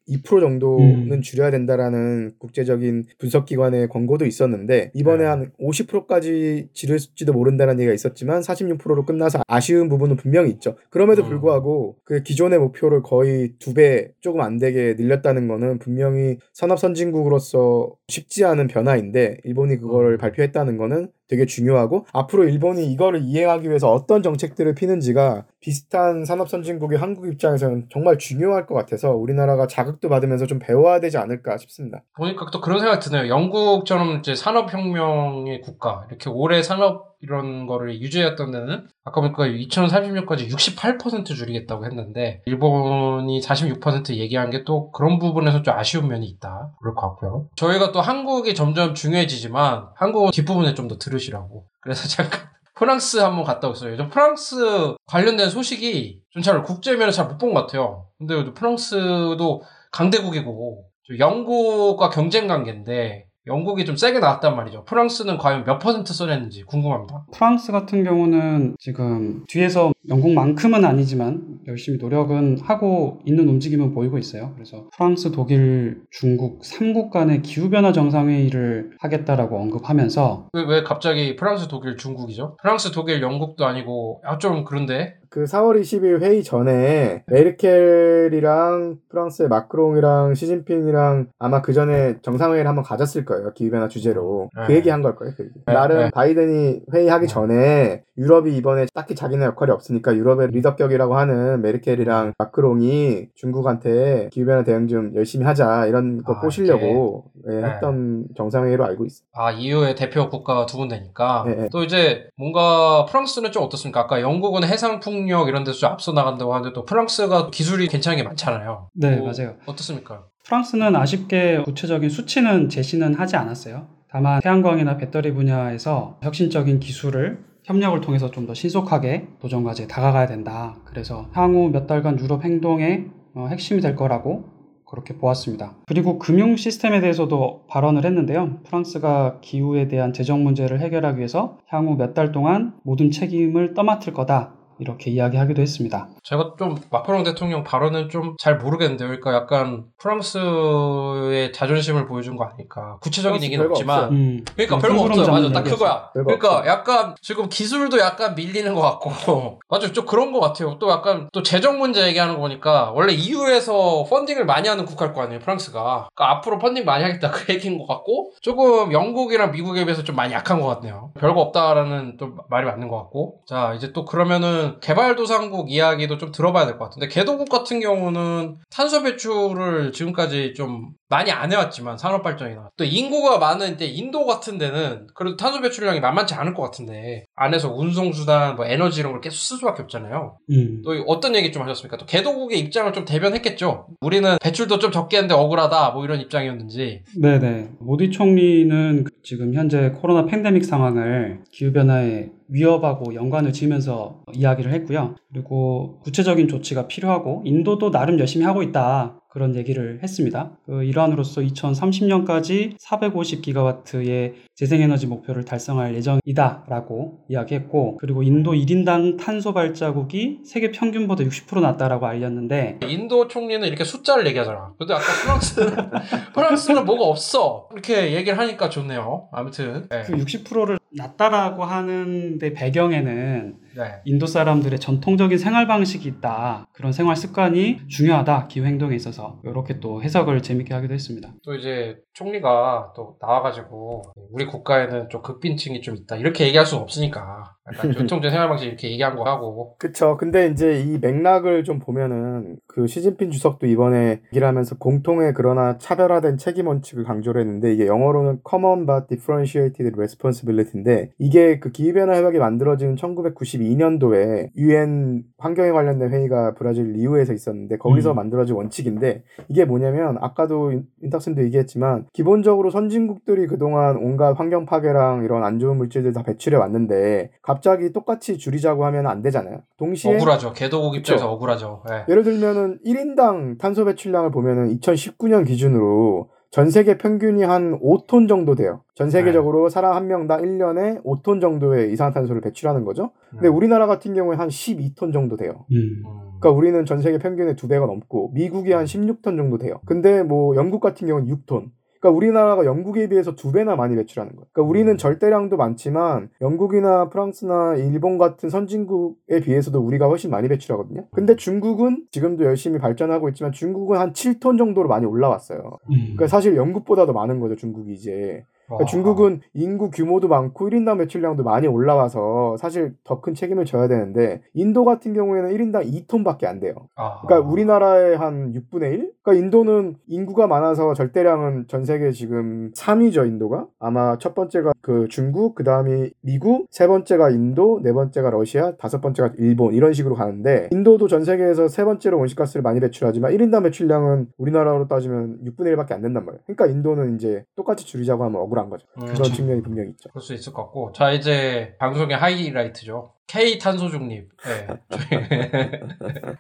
[0.10, 1.22] 62% 정도는 음.
[1.22, 5.26] 줄여야 된다라는 국제적인 분석기관의 권고도 있었는데 이번에 네.
[5.26, 10.76] 한 50%까지 지를지도 모른다는 얘기가 있었지만 46%로 끝나서 아쉬운 부분은 분명히 있죠.
[10.90, 11.30] 그럼에도 음.
[11.30, 17.96] 불구하고 그 기존의 목표를 거의 두 배 조금 안 되게 늘렸다는 거는 분명히 산업 선진국으로서
[18.08, 20.18] 쉽지 않은 변화인데 일본이 그거를 음.
[20.20, 27.00] 발표했다는 거는 되게 중요하고 앞으로 일본이 이거를 이행하기 위해서 어떤 정책들을 피는지가 비슷한 산업 선진국의
[27.00, 32.04] 한국 입장에서는 정말 중요할 것 같아서 우리나라가 자극도 받으면서 좀 배워야 되지 않을까 싶습니다.
[32.16, 33.30] 보니까 또 그런 생각이 드네요.
[33.30, 41.26] 영국처럼 이제 산업혁명의 국가, 이렇게 오래 산업 이런 거를 유지했던 데는 아까 보니까 2030년까지 68%
[41.26, 46.72] 줄이겠다고 했는데 일본이 46% 얘기한 게 또 그런 부분에서 좀 아쉬운 면이 있다.
[46.80, 47.48] 그럴 것 같고요.
[47.58, 51.66] 저희가 또 한국이 점점 중요해지지만 한국은 뒷부분에 좀 더 들으시라고.
[51.82, 52.42] 그래서 잠깐
[52.76, 53.96] 프랑스 한번 갔다 왔어요.
[53.98, 58.08] 저 프랑스 관련된 소식이 좀 잘 국제면에 잘 못 본 것 같아요.
[58.18, 60.86] 근데 프랑스도 강대국이고
[61.20, 64.86] 영국과 경쟁 관계인데 영국이 좀 세게 나왔단 말이죠.
[64.86, 67.26] 프랑스는 과연 몇 퍼센트 써냈는지 궁금합니다.
[67.34, 74.52] 프랑스 같은 경우는 지금 뒤에서 영국만큼은 아니지만 열심히 노력은 하고 있는 움직임은 보이고 있어요.
[74.56, 81.98] 그래서 프랑스, 독일, 중국 3국 간의 기후변화 정상회의를 하겠다라고 언급하면서 왜, 왜 갑자기 프랑스, 독일,
[81.98, 82.58] 중국이죠?
[82.62, 90.36] 프랑스, 독일, 영국도 아니고 아 좀 그런데 그 4월 20일 회의 전에 메르켈이랑 프랑스의 마크롱이랑
[90.36, 93.52] 시진핑이랑 아마 그 전에 정상회의를 한번 가졌을 거예요.
[93.54, 94.48] 기후변화 주제로.
[94.56, 94.76] 그 네.
[94.78, 95.34] 얘기 한 걸 거예요.
[95.36, 95.54] 그 얘기.
[95.66, 96.12] 네, 나름 네.
[96.12, 97.34] 바이든이 회의하기 네.
[97.34, 104.88] 전에 유럽이 이번에 딱히 자기네 역할이 없으니까 유럽의 리더격이라고 하는 메르켈이랑 마크롱이 중국한테 기후변화 대응
[104.88, 107.64] 좀 열심히 하자 이런 거 아, 꼬시려고 예, 네.
[107.70, 109.26] 했던 정상회의로 알고 있어요.
[109.34, 111.46] 아 EU의 대표 국가가 두 군데니까.
[111.72, 114.02] 또 이제 뭔가 프랑스는 좀 어떻습니까?
[114.02, 118.24] 아까 영국은 해상 풍력 이런 데서 좀 앞서 나간다고 하는데 또 프랑스가 기술이 괜찮은 게
[118.24, 118.90] 많잖아요.
[118.94, 119.56] 네, 뭐, 맞아요.
[119.66, 120.24] 어떻습니까?
[120.46, 123.88] 프랑스는 아쉽게 구체적인 수치는 제시는 하지 않았어요.
[124.10, 130.76] 다만 태양광이나 배터리 분야에서 혁신적인 기술을 협력을 통해서 좀 더 신속하게 도전 과제에 다가가야 된다.
[130.86, 133.06] 그래서 향후 몇 달간 유럽 행동의
[133.36, 134.46] 어, 핵심이 될 거라고
[134.86, 135.78] 그렇게 보았습니다.
[135.88, 138.60] 그리고 금융 시스템에 대해서도 발언을 했는데요.
[138.66, 144.54] 프랑스가 기후에 대한 재정 문제를 해결하기 위해서 향후 몇 달 동안 모든 책임을 떠맡을 거다.
[144.80, 146.08] 이렇게 이야기하기도 했습니다.
[146.24, 149.08] 제가 좀 마크롱 대통령 발언은 좀 잘 모르겠는데요.
[149.08, 152.98] 그러니까 약간 프랑스의 자존심을 보여준 거 아닐까.
[153.02, 154.12] 구체적인 얘기는 없지만.
[154.12, 155.32] 음, 그러니까 좀 별거 없어요.
[155.32, 155.52] 맞아.
[155.52, 155.64] 딱.
[155.64, 156.10] 그거야.
[156.14, 156.72] 그러니까 없어요.
[156.72, 159.60] 약간 지금 기술도 약간 밀리는 것 같고.
[159.70, 159.92] 맞아.
[159.92, 160.78] 좀 그런 것 같아요.
[160.80, 165.22] 또 약간 또 재정 문제 얘기하는 거 보니까 원래 EU에서 펀딩을 많이 하는 국가일 거
[165.22, 165.40] 아니에요.
[165.40, 166.10] 프랑스가.
[166.14, 170.34] 그러니까 앞으로 펀딩 많이 하겠다 그 얘기인 것 같고 조금 영국이랑 미국에 비해서 좀 많이
[170.34, 171.12] 약한 것 같네요.
[171.20, 173.40] 별거 없다라는 좀 말이 맞는 것 같고.
[173.48, 179.04] 자 이제 또 그러면은 개발도상국 이야기도 좀 들어봐야 될 것 같은데 개도국 같은 경우는 탄소
[179.04, 185.06] 배출을 지금까지 좀 많이 안 해왔지만 산업 발전이나 또 인구가 많은 이제 인도 같은 데는
[185.14, 189.38] 그래도 탄소 배출량이 만만치 않을 것 같은데 안에서 운송 수단 뭐 에너지 이런 걸 계속
[189.38, 190.38] 쓸 수밖에 없잖아요.
[190.50, 190.82] 음.
[190.84, 191.98] 또 어떤 얘기 좀 하셨습니까?
[191.98, 193.90] 또 개도국의 입장을 좀 대변했겠죠.
[194.02, 197.04] 우리는 배출도 좀 적게 했는데 억울하다 뭐 이런 입장이었는지.
[197.22, 197.74] 네네.
[197.80, 205.16] 모디 총리는 지금 현재 코로나 팬데믹 상황을 기후 변화의 위협하고 연관을 지으면서 이야기를 했고요.
[205.32, 209.20] 그리고 구체적인 조치가 필요하고 인도도 나름 열심히 하고 있다.
[209.34, 210.52] 그런 얘기를 했습니다.
[210.68, 220.70] 그 일환으로서 2030년까지 450기가와트의 재생에너지 목표를 달성할 예정이다라고 이야기했고, 그리고 인도 1인당 탄소 발자국이 세계
[220.70, 224.76] 평균보다 60% 낮다라고 알렸는데, 인도 총리는 이렇게 숫자를 얘기하잖아.
[224.78, 225.76] 근데 아까 프랑스는
[226.36, 229.30] 프랑스는 뭐가 없어 이렇게 얘기를 하니까 좋네요.
[229.32, 230.04] 아무튼 네.
[230.04, 234.02] 그 60%를 낮다라고 하는데 배경에는 네.
[234.06, 236.68] 인도 사람들의 전통적인 생활 방식이 있다.
[236.74, 238.48] 그런 생활 습관이 중요하다.
[238.48, 239.40] 기후 행동에 있어서.
[239.44, 241.34] 이렇게 또 해석을 재밌게 하기도 했습니다.
[241.44, 247.56] 또 이제 총리가 또 나와가지고 우리 국가에는 좀 극빈층이 좀 있다 이렇게 얘기할 수는 없으니까
[247.68, 250.18] 약간 전통적인 생활 방식 이렇게 얘기한 거 하고 그쵸.
[250.18, 256.38] 근데 이제 이 맥락을 좀 보면은 그 시진핑 주석도 이번에 얘기를 하면서 공통의 그러나 차별화된
[256.38, 262.96] 책임 원칙을 강조를 했는데 이게 영어로는 Common but Differentiated Responsibility인데 이게 그 기후변화 협약이 만들어진
[262.96, 268.16] 1992 년도에 UN 환경에 관련된 회의가 브라질 리우에서 있었는데 거기서 음.
[268.16, 275.44] 만들어진 원칙인데 이게 뭐냐면 아까도 윤- 윤탁선도 얘기했지만 기본적으로 선진국들이 그동안 온갖 환경 파괴랑 이런
[275.44, 279.60] 안 좋은 물질들 다 배출해 왔는데 갑자기 똑같이 줄이자고 하면 안 되잖아요.
[279.78, 280.54] 동시에 억울하죠.
[280.54, 281.34] 개도국 입장에서 그쵸.
[281.34, 281.84] 억울하죠.
[281.90, 282.04] 네.
[282.10, 288.84] 예를 들면은 1인당 탄소 배출량을 보면은 2019년 기준으로 전 세계 평균이 한 5톤 정도 돼요.
[288.94, 293.12] 전 세계적으로 사람 한 명당 1년에 5톤 정도의 이산화탄소를 배출하는 거죠.
[293.32, 293.56] 근데 음.
[293.56, 295.66] 우리나라 같은 경우에 한 12톤 정도 돼요.
[295.72, 295.76] 음.
[295.76, 296.04] 음.
[296.40, 299.82] 그러니까 우리는 전 세계 평균의 두 배가 넘고 미국이 한 16톤 정도 돼요.
[299.88, 301.72] 근데 뭐 영국 같은 경우는 6톤.
[302.04, 304.46] 그러니까 우리나라가 영국에 비해서 두 배나 많이 배출하는 거예요.
[304.52, 311.08] 그러니까 우리는 절대량도 많지만 영국이나 프랑스나 일본 같은 선진국에 비해서도 우리가 훨씬 많이 배출하거든요.
[311.12, 315.80] 근데 중국은 지금도 열심히 발전하고 있지만 중국은 한 7톤 정도로 많이 올라왔어요.
[315.90, 315.96] 음.
[315.96, 318.44] 그러니까 사실 영국보다도 많은 거죠, 중국이 이제.
[318.78, 318.86] 그러니까 어.
[318.86, 324.84] 중국은 인구 규모도 많고 1인당 매출량도 많이 올라와서 사실 더 큰 책임을 져야 되는데 인도
[324.84, 326.74] 같은 경우에는 1인당 2톤밖에 안 돼요.
[326.96, 327.22] 아.
[327.22, 329.12] 그러니까 우리나라의 한 6분의 1?
[329.24, 333.68] 그러니까 인도는 인구가 많아서 절대량은 전 세계 지금 3위죠, 인도가.
[333.80, 339.00] 아마 첫 번째가 그 중국, 그 다음이 미국, 세 번째가 인도, 네 번째가 러시아, 다섯
[339.00, 344.28] 번째가 일본 이런 식으로 가는데 인도도 전 세계에서 세 번째로 온실가스를 많이 배출하지만 1인당 매출량은
[344.38, 346.42] 우리나라로 따지면 6분의 1밖에 안 된단 말이에요.
[346.46, 348.86] 그러니까 인도는 이제 똑같이 줄이자고 하면 억울한 거죠.
[348.98, 350.10] 음, 그런 측면이 분명히 있죠.
[350.10, 350.92] 그럴 수 있을 것 같고.
[350.94, 353.13] 자, 이제 방송의 하이라이트죠.
[353.28, 354.30] K 탄소 중립.
[354.46, 354.68] 네.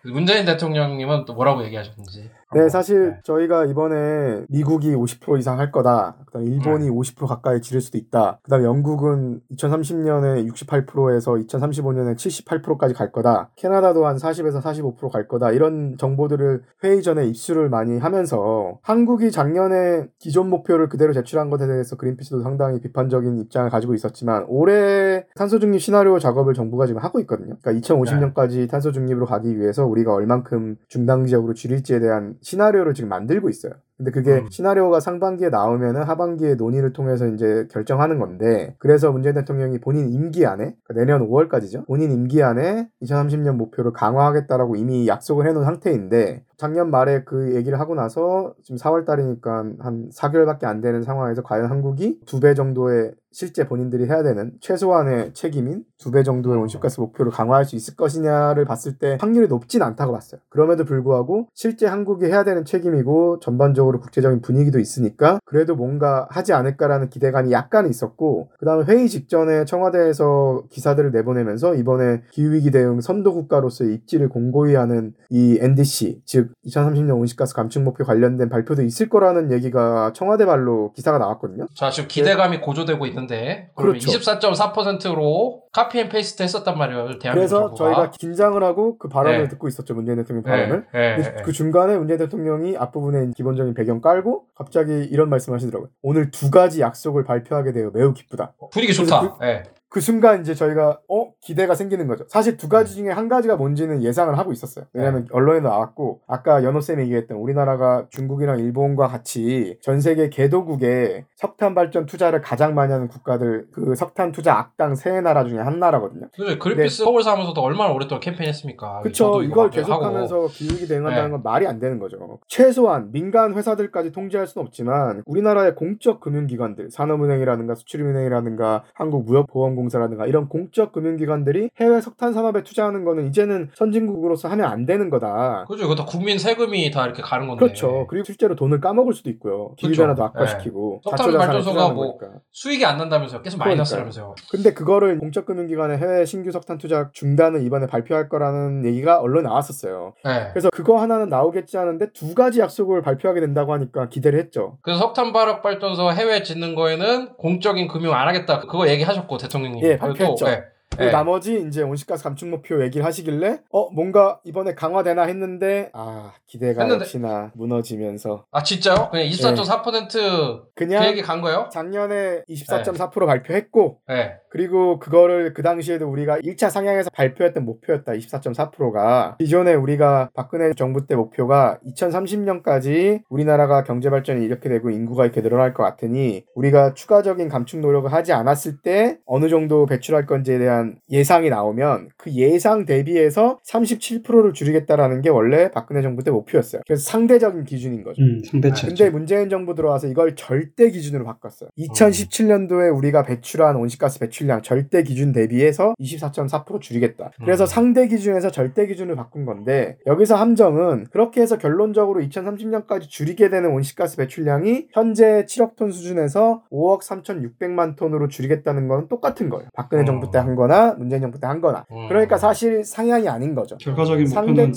[0.11, 2.29] 문재인 대통령님은 또 뭐라고 얘기하셨는지.
[2.53, 3.19] 네, 사실 네.
[3.23, 6.17] 저희가 이번에 미국이 50% 이상 할 거다.
[6.27, 8.39] 그다음 일본이 50% 가까이 지를 수도 있다.
[8.43, 13.49] 그다음 영국은 2030년에 68%에서 2035년에 78%까지 갈 거다.
[13.55, 15.51] 캐나다도 한 40에서 45%갈 거다.
[15.51, 21.95] 이런 정보들을 회의 전에 입수를 많이 하면서 한국이 작년에 기존 목표를 그대로 제출한 것에 대해서
[21.95, 27.57] 그린피스도 상당히 비판적인 입장을 가지고 있었지만 올해 탄소 중립 시나리오 작업을 정부가 지금 하고 있거든요.
[27.61, 33.73] 그러니까 2050년까지 탄소 중립으로 가기 위해서 우리가 얼만큼 중단기적으로 줄일지에 대한 시나리오를 지금 만들고 있어요.
[33.97, 34.47] 근데 그게 음.
[34.49, 40.75] 시나리오가 상반기에 나오면은 하반기에 논의를 통해서 이제 결정하는 건데 그래서 문재인 대통령이 본인 임기 안에
[40.83, 41.85] 그러니까 내년 5월까지죠.
[41.85, 47.93] 본인 임기 안에 2030년 목표를 강화하겠다라고 이미 약속을 해놓은 상태인데 작년 말에 그 얘기를 하고
[47.95, 53.65] 나서 지금 4월 달이니까 한 4개월밖에 안 되는 상황에서 과연 한국이 두 배 정도의 실제
[53.67, 58.97] 본인들이 해야 되는 최소한의 책임인 두 배 정도의 온실가스 목표를 강화할 수 있을 것이냐를 봤을
[58.97, 60.39] 때 확률이 높진 않다고 봤어요.
[60.49, 66.53] 그럼에도 불구하고 실제 한국이 해야 되는 책임이고 전반 적으로 국제적인 분위기도 있으니까 그래도 뭔가 하지
[66.53, 73.93] 않을까라는 기대감이 약간 있었고 그다음에 회의 직전에 청와대에서 기사들을 내보내면서 이번에 기후위기 대응 선도 국가로서의
[73.93, 80.11] 입지를 공고히 하는 이 NDC 즉 2030년 온실가스 감축 목표 관련된 발표도 있을 거라는 얘기가
[80.13, 81.67] 청와대 발로 기사가 나왔거든요.
[81.73, 84.19] 자, 지금 기대감이 고조되고 있는데, 그러면 그렇죠.
[84.19, 87.75] 24.4%로 copy and paste 했었단 말이에요, 대한민국 그래서 정부가.
[87.75, 89.47] 저희가 긴장을 하고 그 발언을 네.
[89.49, 90.85] 듣고 있었죠 문재인 대통령 네, 발언을.
[90.93, 91.41] 네, 네.
[91.43, 95.89] 그 중간에 문재인 대통령이 앞부분에 기본적인 배경 깔고 갑자기 이런 말씀하시더라고요.
[96.01, 98.53] 오늘 두 가지 약속을 발표하게 되어 매우 기쁘다.
[98.71, 99.37] 분위기 좋다.
[99.43, 99.63] 예.
[99.93, 102.25] 그 순간 이제 저희가 어 기대가 생기는 거죠.
[102.27, 104.85] 사실 두 가지 중에 한 가지가 뭔지는 예상을 하고 있었어요.
[104.91, 111.75] 왜냐하면 언론에 나왔고 아까 연호 쌤이 얘기했던 우리나라가 중국이랑 일본과 같이 전 세계 개도국에 석탄
[111.75, 116.27] 발전 투자를 가장 많이 하는 국가들 그 석탄 투자 악당 세 나라 중에 한 나라거든요.
[116.35, 119.01] 그래서 그린피스 서울 사무소도 얼마나 오랫동안 캠페인 했습니까?
[119.01, 119.25] 그쵸.
[119.25, 119.69] 저도 이걸.
[119.69, 121.31] 계속하면서 기후위기 대응한다는 네.
[121.33, 122.39] 건 말이 안 되는 거죠.
[122.47, 130.91] 최소한 민간 회사들까지 통제할 수는 없지만 우리나라의 공적 금융기관들, 산업은행이라든가 수출은행이라든가 한국무역보험공 사라든가 이런 공적
[130.91, 135.65] 금융기관들이 해외 석탄 산업에 투자하는 거는 이제는 선진국으로서 하면 안 되는 거다.
[135.67, 135.87] 그죠.
[135.87, 137.65] 그것도 국민 세금이 다 이렇게 가는 건데.
[137.65, 138.07] 그렇죠.
[138.07, 139.73] 그리고 실제로 돈을 까먹을 수도 있고요.
[139.77, 140.39] 기후변화도 그렇죠.
[140.39, 142.39] 악화시키고 석탄 자초자산에 발전소가 뭐 거니까.
[142.51, 143.41] 수익이 안 난다면서요.
[143.41, 144.35] 계속 마이너스라면서요.
[144.51, 150.13] 근데 그거를 공적 금융기관의 해외 신규 석탄 투자 중단을 이번에 발표할 거라는 얘기가 언론에 나왔었어요.
[150.25, 150.49] 네.
[150.51, 154.77] 그래서 그거 하나는 나오겠지 하는데 두 가지 약속을 발표하게 된다고 하니까 기대를 했죠.
[154.81, 158.59] 그래서 석탄 발악 발전소 해외 짓는 거에는 공적인 금융 안 하겠다.
[158.59, 159.83] 그거 얘기하셨고 대통령 님.
[159.83, 160.47] 예, 발표했죠.
[160.47, 160.72] 예.
[160.99, 161.09] 예.
[161.09, 167.01] 나머지 이제 온실가스 감축 목표 얘기를 하시길래 어 뭔가 이번에 강화되나 했는데 아 기대가 했는데-
[167.01, 169.09] 역시나 무너지면서 아 진짜요?
[169.11, 169.29] 그냥 예.
[169.29, 171.69] 24.4%그 그냥 얘기 간 거예요?
[171.71, 174.35] 작년에 24.4% 발표했고 네.
[174.49, 178.11] 그리고 그거를 그 당시에도 우리가 1차 상향에서 발표했던 목표였다.
[178.13, 185.41] 24.4%가 기존에 우리가 박근혜 정부 때 목표가 2030년까지 우리나라가 경제 발전이 이렇게 되고 인구가 이렇게
[185.41, 190.82] 늘어날 것 같으니 우리가 추가적인 감축 노력을 하지 않았을 때 어느 정도 배출할 건지에 대한
[191.09, 196.81] 예상이 나오면 그 예상 대비해서 37%를 줄이겠다라는 게 원래 박근혜 정부 때 목표였어요.
[196.87, 198.21] 그래서 상대적인 기준인 거죠.
[198.21, 198.87] 음, 상대치.
[198.87, 201.69] 근데 문재인 정부 들어와서 이걸 절대 기준으로 바꿨어요.
[201.79, 207.31] 2017년도에 우리가 배출한 온실가스 배출량 절대 기준 대비해서 24.4% 줄이겠다.
[207.39, 207.67] 그래서 음.
[207.67, 214.17] 상대 기준에서 절대 기준을 바꾼 건데 여기서 함정은 그렇게 해서 결론적으로 2030년까지 줄이게 되는 온실가스
[214.17, 219.67] 배출량이 현재 7억 톤 수준에서 5억 3,600만 톤으로 줄이겠다는 건 똑같은 거예요.
[219.73, 220.05] 박근혜 음.
[220.05, 221.85] 정부 때 한 거나 문재인 정부 때 한 거나.
[221.91, 222.07] 음.
[222.07, 223.77] 그러니까 사실 상향이 아닌 거죠.
[223.77, 224.71] 결과적인 목표는 게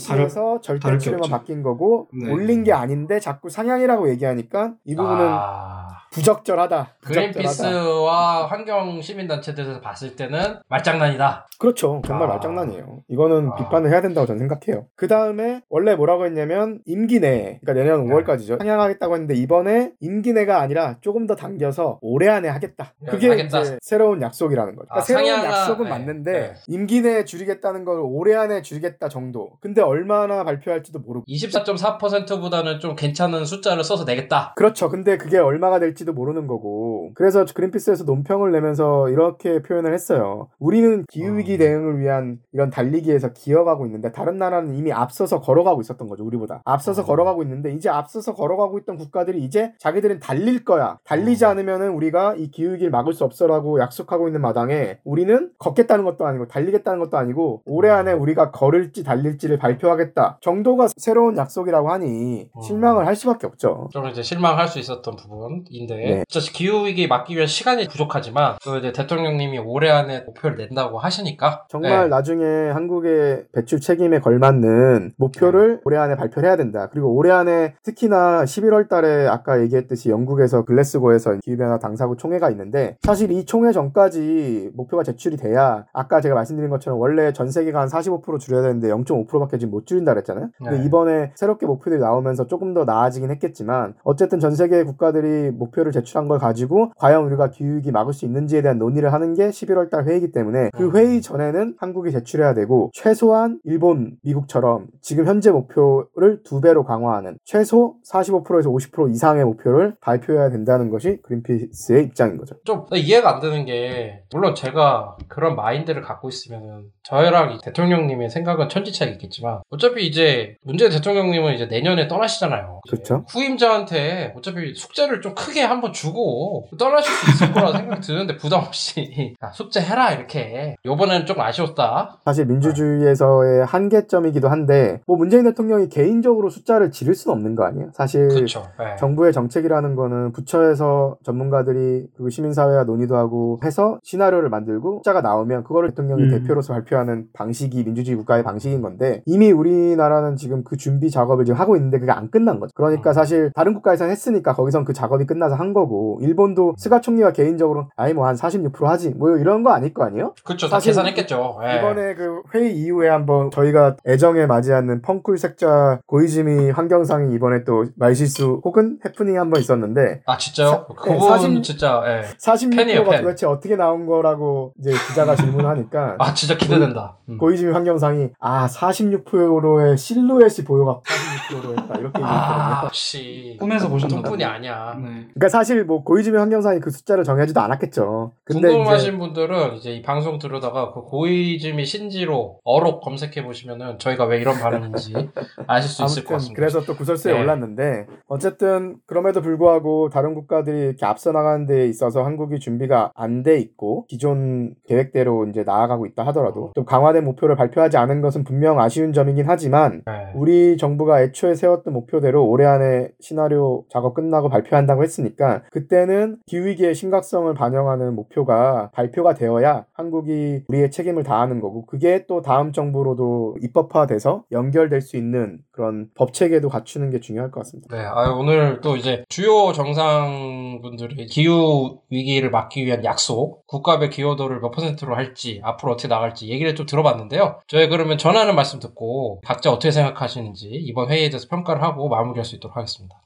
[0.63, 1.31] 절대치로만.
[1.31, 2.31] 바뀐 거고 네.
[2.31, 5.89] 올린 게 아닌데 자꾸 상향이라고 얘기하니까 이 부분은 아...
[6.17, 6.95] 부적절하다.
[7.05, 11.47] 그린피스와 환경 시민단체들에서 봤을 때는 말장난이다.
[11.59, 12.01] 그렇죠.
[12.07, 12.35] 정말 아.
[12.35, 13.03] 말장난이에요.
[13.09, 13.55] 이거는 아.
[13.57, 14.87] 비판을 해야 된다고 저는 생각해요.
[14.97, 18.15] 그 다음에 원래 뭐라고 했냐면 임기 내, 그러니까 내년 네.
[18.15, 18.59] 5월까지죠.
[18.59, 22.95] 상향하겠다고 했는데 이번에 임기 내가 아니라 조금 더 당겨서 올해 안에 하겠다.
[23.01, 23.61] 네, 그게 하겠다.
[23.61, 24.89] 이제 새로운 약속이라는 거죠.
[24.89, 25.91] 그러니까 아, 새로운 상향아- 약속은 네.
[25.91, 26.55] 맞는데 네.
[26.69, 29.51] 임기 내에 줄이겠다는 걸 올해 안에 줄이겠다 정도.
[29.61, 31.25] 근데 얼마나 발표할지도 모르고.
[31.29, 34.55] 24.4%보다는 좀 괜찮은 숫자를 써서 내겠다.
[34.57, 34.89] 그렇죠.
[34.89, 40.49] 근데 그게 얼마가 될지 도 될지도 모르는 거고 그래서 그린피스에서 논평을 내면서 이렇게 표현을 했어요.
[40.59, 41.59] 우리는 기후위기 음.
[41.59, 46.25] 대응을 위한 이런 달리기에서 기어가고 있는데 다른 나라는 이미 앞서서 걸어가고 있었던 거죠.
[46.25, 47.05] 우리보다 앞서서 어.
[47.05, 50.99] 걸어가고 있는데 이제 앞서서 걸어가고 있던 국가들이 이제 자기들은 달릴 거야.
[51.05, 51.49] 달리지 어.
[51.49, 57.01] 않으면은 우리가 이 기후위기를 막을 수 없어라고 약속하고 있는 마당에 우리는 걷겠다는 것도 아니고 달리겠다는
[57.01, 62.61] 것도 아니고 올해 안에 우리가 걸을지 달릴지를 발표하겠다 정도가 새로운 약속이라고 하니 어.
[62.63, 63.89] 실망을 할 수밖에 없죠.
[63.93, 66.25] 좀 이제 실망할 수 있었던 부분인데 네.
[66.29, 71.65] 진짜 기후 위기 막기 위한 시간이 부족하지만 또 이제 대통령님이 올해 안에 목표를 낸다고 하시니까
[71.69, 72.09] 정말 네.
[72.09, 76.89] 나중에 한국의 배출 책임에 걸맞는 목표를 올해 안에 발표를 해야 된다.
[76.91, 83.31] 그리고 올해 안에 특히나 11월 달에 아까 얘기했듯이 영국에서 글래스고에서 기후변화 당사국 총회가 있는데 사실
[83.33, 88.39] 이 총회 전까지 목표가 제출이 돼야 아까 제가 말씀드린 것처럼 원래 전 세계가 한 45%
[88.39, 90.51] 줄여야 되는데 0.5%밖에 지금 못 줄인다 그랬잖아요.
[90.59, 90.85] 근데 네.
[90.85, 96.27] 이번에 새롭게 목표들이 나오면서 조금 더 나아지긴 했겠지만 어쨌든 전 세계 국가들이 목표 를 제출한
[96.27, 100.33] 걸 가지고 과연 우리가 기후위기 막을 수 있는지에 대한 논의를 하는 게 11월 달 회의이기
[100.33, 100.97] 때문에 그 음.
[100.97, 107.97] 회의 전에는 한국이 제출해야 되고 최소한 일본, 미국처럼 지금 현재 목표를 두 배로 강화하는 최소
[108.11, 112.57] 45%에서 50% 이상의 목표를 발표해야 된다는 것이 그린피스의 입장인 거죠.
[112.65, 118.69] 좀 이해가 안 되는 게 물론 제가 그런 마인드를 갖고 있으면은 저랑 이 대통령님의 생각은
[118.69, 122.81] 천지차이 있겠지만 어차피 이제 문재인 대통령님은 이제 내년에 떠나시잖아요.
[122.89, 123.25] 그렇죠.
[123.29, 129.35] 후임자한테 어차피 숙제를 좀 크게 한번 주고 떠나실 수 있을 거라 생각이 드는데 부담 없이
[129.43, 132.19] 야, 숙제 해라 이렇게 요번에는 좀 아쉬웠다.
[132.25, 137.91] 사실 민주주의에서의 한계점이기도 한데 뭐 문재인 대통령이 개인적으로 숫자를 지를 수는 없는 거 아니에요.
[137.93, 138.65] 사실 그렇죠.
[138.79, 138.97] 네.
[138.97, 145.91] 정부의 정책이라는 거는 부처에서 전문가들이 그리고 시민사회와 논의도 하고 해서 시나리오를 만들고 숫자가 나오면 그거를
[145.91, 146.31] 대통령이 음.
[146.31, 151.77] 대표로서 발표하는 방식이 민주주의 국가의 방식인 건데 이미 우리나라는 지금 그 준비 작업을 지금 하고
[151.77, 152.73] 있는데 그게 안 끝난 거죠.
[152.75, 153.15] 그러니까 음.
[153.15, 158.13] 사실 다른 국가에서는 했으니까 거기선 그 작업이 끝나서 한 거고 일본도 스가 총리가 개인적으로 아니
[158.15, 160.35] 뭐 한 46% 하지 뭐 이런 거 아닐 거 아니에요?
[160.45, 160.67] 그렇죠.
[160.69, 161.59] 다 사실 계산했겠죠.
[161.65, 161.79] 예.
[161.79, 168.99] 이번에 그 회의 이후에 한번 저희가 애정해 마지않는 펀쿨섹좌 고이즈미 환경상이 이번에 또 말실수 혹은
[169.05, 170.69] 해프닝이 한번 있었는데 아 진짜요?
[170.69, 172.23] 사- 네, 사진- 진짜 예.
[172.39, 173.23] 46%가 팬이에요, 팬.
[173.23, 177.17] 도대체 어떻게 나온 거라고 이제 기자가 질문하니까 아 진짜 기대된다.
[177.29, 177.39] 음.
[177.39, 181.03] 고이즈미 환경상이 아 46%의 실루엣이 보여갖고
[181.51, 182.27] 46%로 했다 이렇게 얘기했거든요.
[182.27, 184.53] 아 역시 꿈에서 보셨나 뿐이 봐요.
[184.55, 184.95] 아니야.
[184.99, 185.27] 네.
[185.35, 188.33] 그러니까 사실 뭐 고이즈미 환경상이 그 숫자를 정해지도 않았겠죠.
[188.45, 194.27] 근데 궁금하신 이제 분들은 이제 이 방송 들으다가 그 고이즈미 신지로 어록 검색해 보시면은 저희가
[194.27, 195.15] 왜 이런 발언인지
[195.67, 196.59] 아실 수 있을 것 같습니다.
[196.59, 197.41] 그래서 또 구설수에 네.
[197.41, 203.59] 올랐는데 어쨌든 그럼에도 불구하고 다른 국가들이 이렇게 앞서 나가는 데 있어서 한국이 준비가 안 돼
[203.61, 209.13] 있고 기존 계획대로 이제 나아가고 있다 하더라도 좀 강화된 목표를 발표하지 않은 것은 분명 아쉬운
[209.13, 210.33] 점이긴 하지만 네.
[210.35, 215.36] 우리 정부가 애초에 세웠던 목표대로 올해 안에 시나리오 작업 끝나고 발표한다고 했으니까
[215.71, 222.73] 그때는 기후위기의 심각성을 반영하는 목표가 발표가 되어야 한국이 우리의 책임을 다하는 거고 그게 또 다음
[222.73, 227.95] 정부로도 입법화돼서 연결될 수 있는 그런 법 체계도 갖추는 게 중요할 것 같습니다.
[227.95, 234.71] 네, 아, 오늘 또 이제 주요 정상분들이 기후 위기를 막기 위한 약속, 국가별 기여도를 몇
[234.71, 237.61] 퍼센트로 할지, 앞으로 어떻게 나갈지 얘기를 좀 들어봤는데요.
[237.67, 242.57] 저희 그러면 전하는 말씀 듣고 각자 어떻게 생각하시는지 이번 회의에 대해서 평가를 하고 마무리할 수
[242.57, 243.17] 있도록 하겠습니다.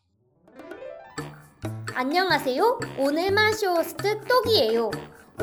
[2.02, 2.80] 안녕하세요.
[2.96, 4.90] 오늘만 쇼호스트 똑이에요.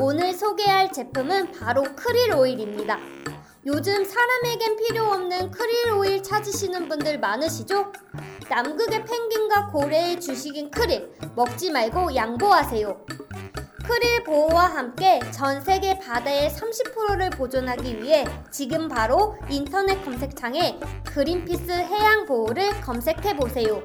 [0.00, 2.98] 오늘 소개할 제품은 바로 크릴 오일입니다.
[3.64, 7.92] 요즘 사람에겐 필요 없는 크릴 오일 찾으시는 분들 많으시죠?
[8.50, 13.06] 남극의 펭귄과 고래의 주식인 크릴, 먹지 말고 양보하세요.
[13.86, 22.26] 크릴 보호와 함께 전 세계 바다의 30%를 보존하기 위해 지금 바로 인터넷 검색창에 그린피스 해양
[22.26, 23.80] 보호를 검색해 보세요.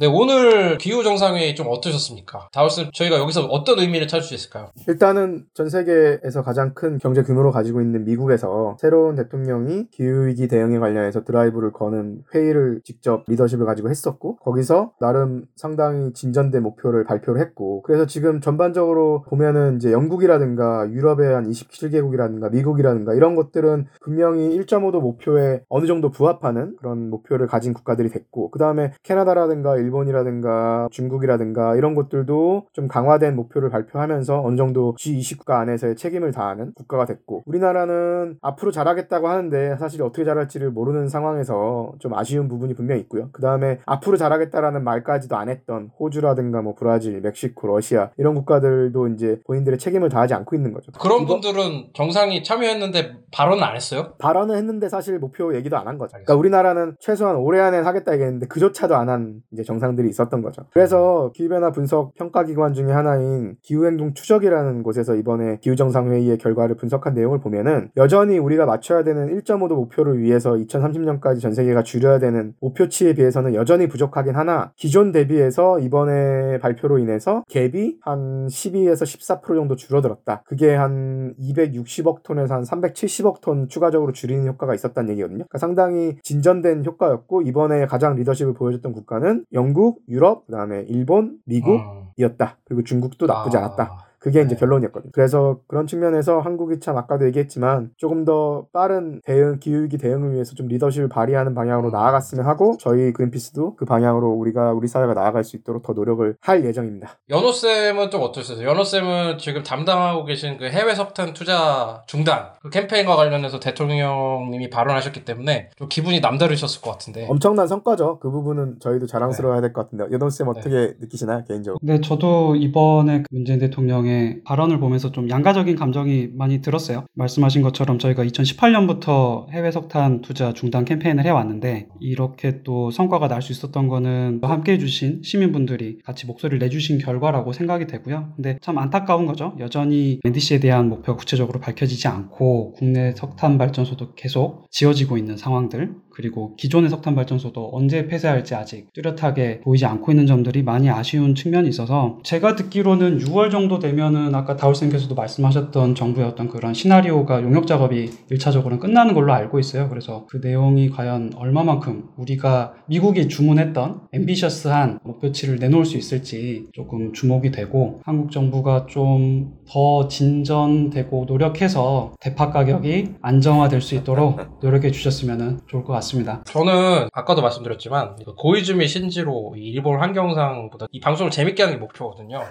[0.00, 2.48] 네, 오늘 기후 정상회의 좀 어떠셨습니까?
[2.54, 4.70] 다울쌤, 저희가 여기서 어떤 의미를 찾을 수 있을까요?
[4.88, 10.78] 일단은 전 세계에서 가장 큰 경제 규모를 가지고 있는 미국에서 새로운 대통령이 기후 위기 대응에
[10.78, 17.82] 관련해서 드라이브를 거는 회의를 직접 리더십을 가지고 했었고 거기서 나름 상당히 진전된 목표를 발표를 했고
[17.82, 25.60] 그래서 지금 전반적으로 보면은 이제 영국이라든가 유럽의 한 27개국이라든가 미국이라든가 이런 것들은 분명히 1.5도 목표에
[25.68, 31.94] 어느 정도 부합하는 그런 목표를 가진 국가들이 됐고 그 다음에 캐나다라 든가 일본이라든가 중국이라든가 이런
[31.94, 38.38] 곳들도 좀 강화된 목표를 발표하면서 어느 정도 G20 국가 안에서의 책임을 다하는 국가가 됐고 우리나라는
[38.42, 43.28] 앞으로 잘하겠다고 하는데 사실 어떻게 잘할지를 모르는 상황에서 좀 아쉬운 부분이 분명히 있고요.
[43.32, 49.40] 그 다음에 앞으로 잘하겠다라는 말까지도 안 했던 호주라든가 뭐 브라질, 멕시코, 러시아 이런 국가들도 이제
[49.46, 50.92] 본인들의 책임을 다하지 않고 있는 거죠.
[51.00, 54.14] 그런 이거- 분들은 정상이 참여했는데 발언은 안 했어요?
[54.18, 56.12] 발언을 했는데 사실 목표 얘기도 안 한 거죠.
[56.12, 60.62] 그러니까 우리나라는 최소한 올해 안에 하겠다 얘기했는데 그조차도 안 한 이제 양상들이 있었던 거죠.
[60.72, 67.90] 그래서 기후변화 분석 평가기관 중에 하나인 기후행동 추적이라는 곳에서 이번에 기후정상회의의 결과를 분석한 내용을 보면은
[67.96, 73.88] 여전히 우리가 맞춰야 되는 1.5도 목표를 위해서 2030년까지 전 세계가 줄여야 되는 목표치에 비해서는 여전히
[73.88, 80.42] 부족하긴 하나 기존 대비해서 이번에 발표로 인해서 갭이 한 12에서 14% 정도 줄어들었다.
[80.46, 85.38] 그게 한 260억 톤에서 한 370억 톤 추가적으로 줄이는 효과가 있었다는 얘기거든요.
[85.38, 89.19] 그러니까 상당히 진전된 효과였고 이번에 가장 리더십을 보여줬던 국가는
[89.52, 92.08] 영국, 유럽, 그다음에 일본, 미국, 음.
[92.16, 92.58] 이었다.
[92.64, 93.60] 그리고 중국도 나쁘지 아.
[93.60, 94.09] 않았다.
[94.20, 94.56] 그게 이제 네.
[94.60, 95.10] 결론이었거든요.
[95.12, 100.68] 그래서 그런 측면에서 한국이 참 아까도 얘기했지만 조금 더 빠른 대응, 기후위기 대응을 위해서 좀
[100.68, 101.92] 리더십을 발휘하는 방향으로 음.
[101.92, 106.64] 나아갔으면 하고 저희 그린피스도 그 방향으로 우리가 우리 사회가 나아갈 수 있도록 더 노력을 할
[106.66, 107.18] 예정입니다.
[107.30, 108.68] 연호 쌤은 좀 어떠세요?
[108.68, 115.24] 연호 쌤은 지금 담당하고 계신 그 해외 석탄 투자 중단 그 캠페인과 관련해서 대통령님이 발언하셨기
[115.24, 117.26] 때문에 좀 기분이 남다르셨을 것 같은데.
[117.28, 118.18] 엄청난 성과죠.
[118.20, 120.50] 그 부분은 저희도 자랑스러워야 될 것 같은데 여돈쌤 네.
[120.50, 121.78] 어떻게 느끼시나요 개인적으로?
[121.78, 124.09] 근데 저도 이번에 그 문재인 대통령의
[124.44, 127.04] 발언을 보면서 좀 양가적인 감정이 많이 들었어요.
[127.14, 133.52] 말씀하신 것처럼 저희가 2018년부터 해외 석탄 투자 중단 캠페인을 해왔는데 이렇게 또 성과가 날 수
[133.52, 138.34] 있었던 거는 함께 해주신 시민분들이 같이 목소리를 내주신 결과라고 생각이 되고요.
[138.36, 139.54] 근데 참 안타까운 거죠.
[139.58, 146.54] 여전히 NDC에 대한 목표가 구체적으로 밝혀지지 않고 국내 석탄 발전소도 계속 지어지고 있는 상황들 그리고
[146.56, 152.18] 기존의 석탄 발전소도 언제 폐쇄할지 아직 뚜렷하게 보이지 않고 있는 점들이 많이 아쉬운 측면이 있어서
[152.24, 158.10] 제가 듣기로는 6월 정도 되면 은 아까 다울쌤께서도 말씀하셨던 정부의 어떤 그런 시나리오가 용역 작업이
[158.30, 159.88] 1차적으로는 끝나는 걸로 알고 있어요.
[159.88, 167.50] 그래서 그 내용이 과연 얼마만큼 우리가 미국이 주문했던 앰비셔스한 목표치를 내놓을 수 있을지 조금 주목이
[167.50, 175.84] 되고 한국 정부가 좀 더 진전되고 노력해서 대파 가격이 안정화될 수 있도록 노력해 주셨으면 좋을
[175.84, 176.42] 것 같습니다.
[176.46, 182.42] 저는 아까도 말씀드렸지만 그 고이즈미 신지로 이 일본 환경상보다 이 방송을 재밌게 하는 게 목표거든요.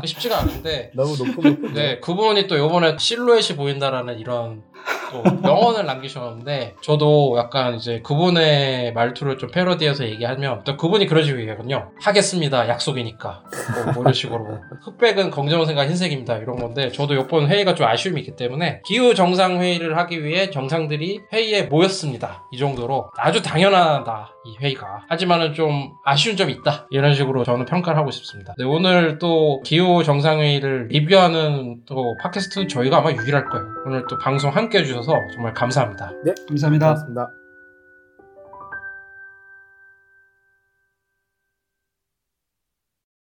[0.00, 1.68] 그 쉽지가 않은데 너무 높은 목표.
[1.74, 4.62] 네 그분이 또 요번에 실루엣이 보인다라는 이런
[5.10, 11.40] 또 명언을 남기셨는데 저도 약간 이제 그분의 말투를 좀 패러디해서 얘기하면 또 그분이 그런 식으로
[11.42, 11.90] 얘기하거든요.
[12.00, 12.68] 하겠습니다.
[12.68, 13.42] 약속이니까.
[13.74, 14.58] 뭐, 뭐 이런 식으로.
[14.82, 16.38] 흑백은 검정색과 흰색입니다.
[16.38, 21.22] 이런 건데 저도 이번 회의가 좀 아쉬움이 있기 때문에 기후 정상 회의를 하기 위해 정상들이
[21.32, 22.44] 회의에 모였습니다.
[22.52, 24.30] 이 정도로 아주 당연하다.
[24.46, 25.04] 이 회의가.
[25.08, 26.86] 하지만은 좀 아쉬운 점이 있다.
[26.90, 28.54] 이런 식으로 저는 평가를 하고 싶습니다.
[28.58, 33.66] 네, 오늘 또 기후 정상회의를 리뷰하는 또 팟캐스트 저희가 아마 유일할 거예요.
[33.86, 36.12] 오늘 또 방송 함께 해주셔서 정말 감사합니다.
[36.48, 36.86] 감사합니다.
[36.88, 37.43] 고맙습니다.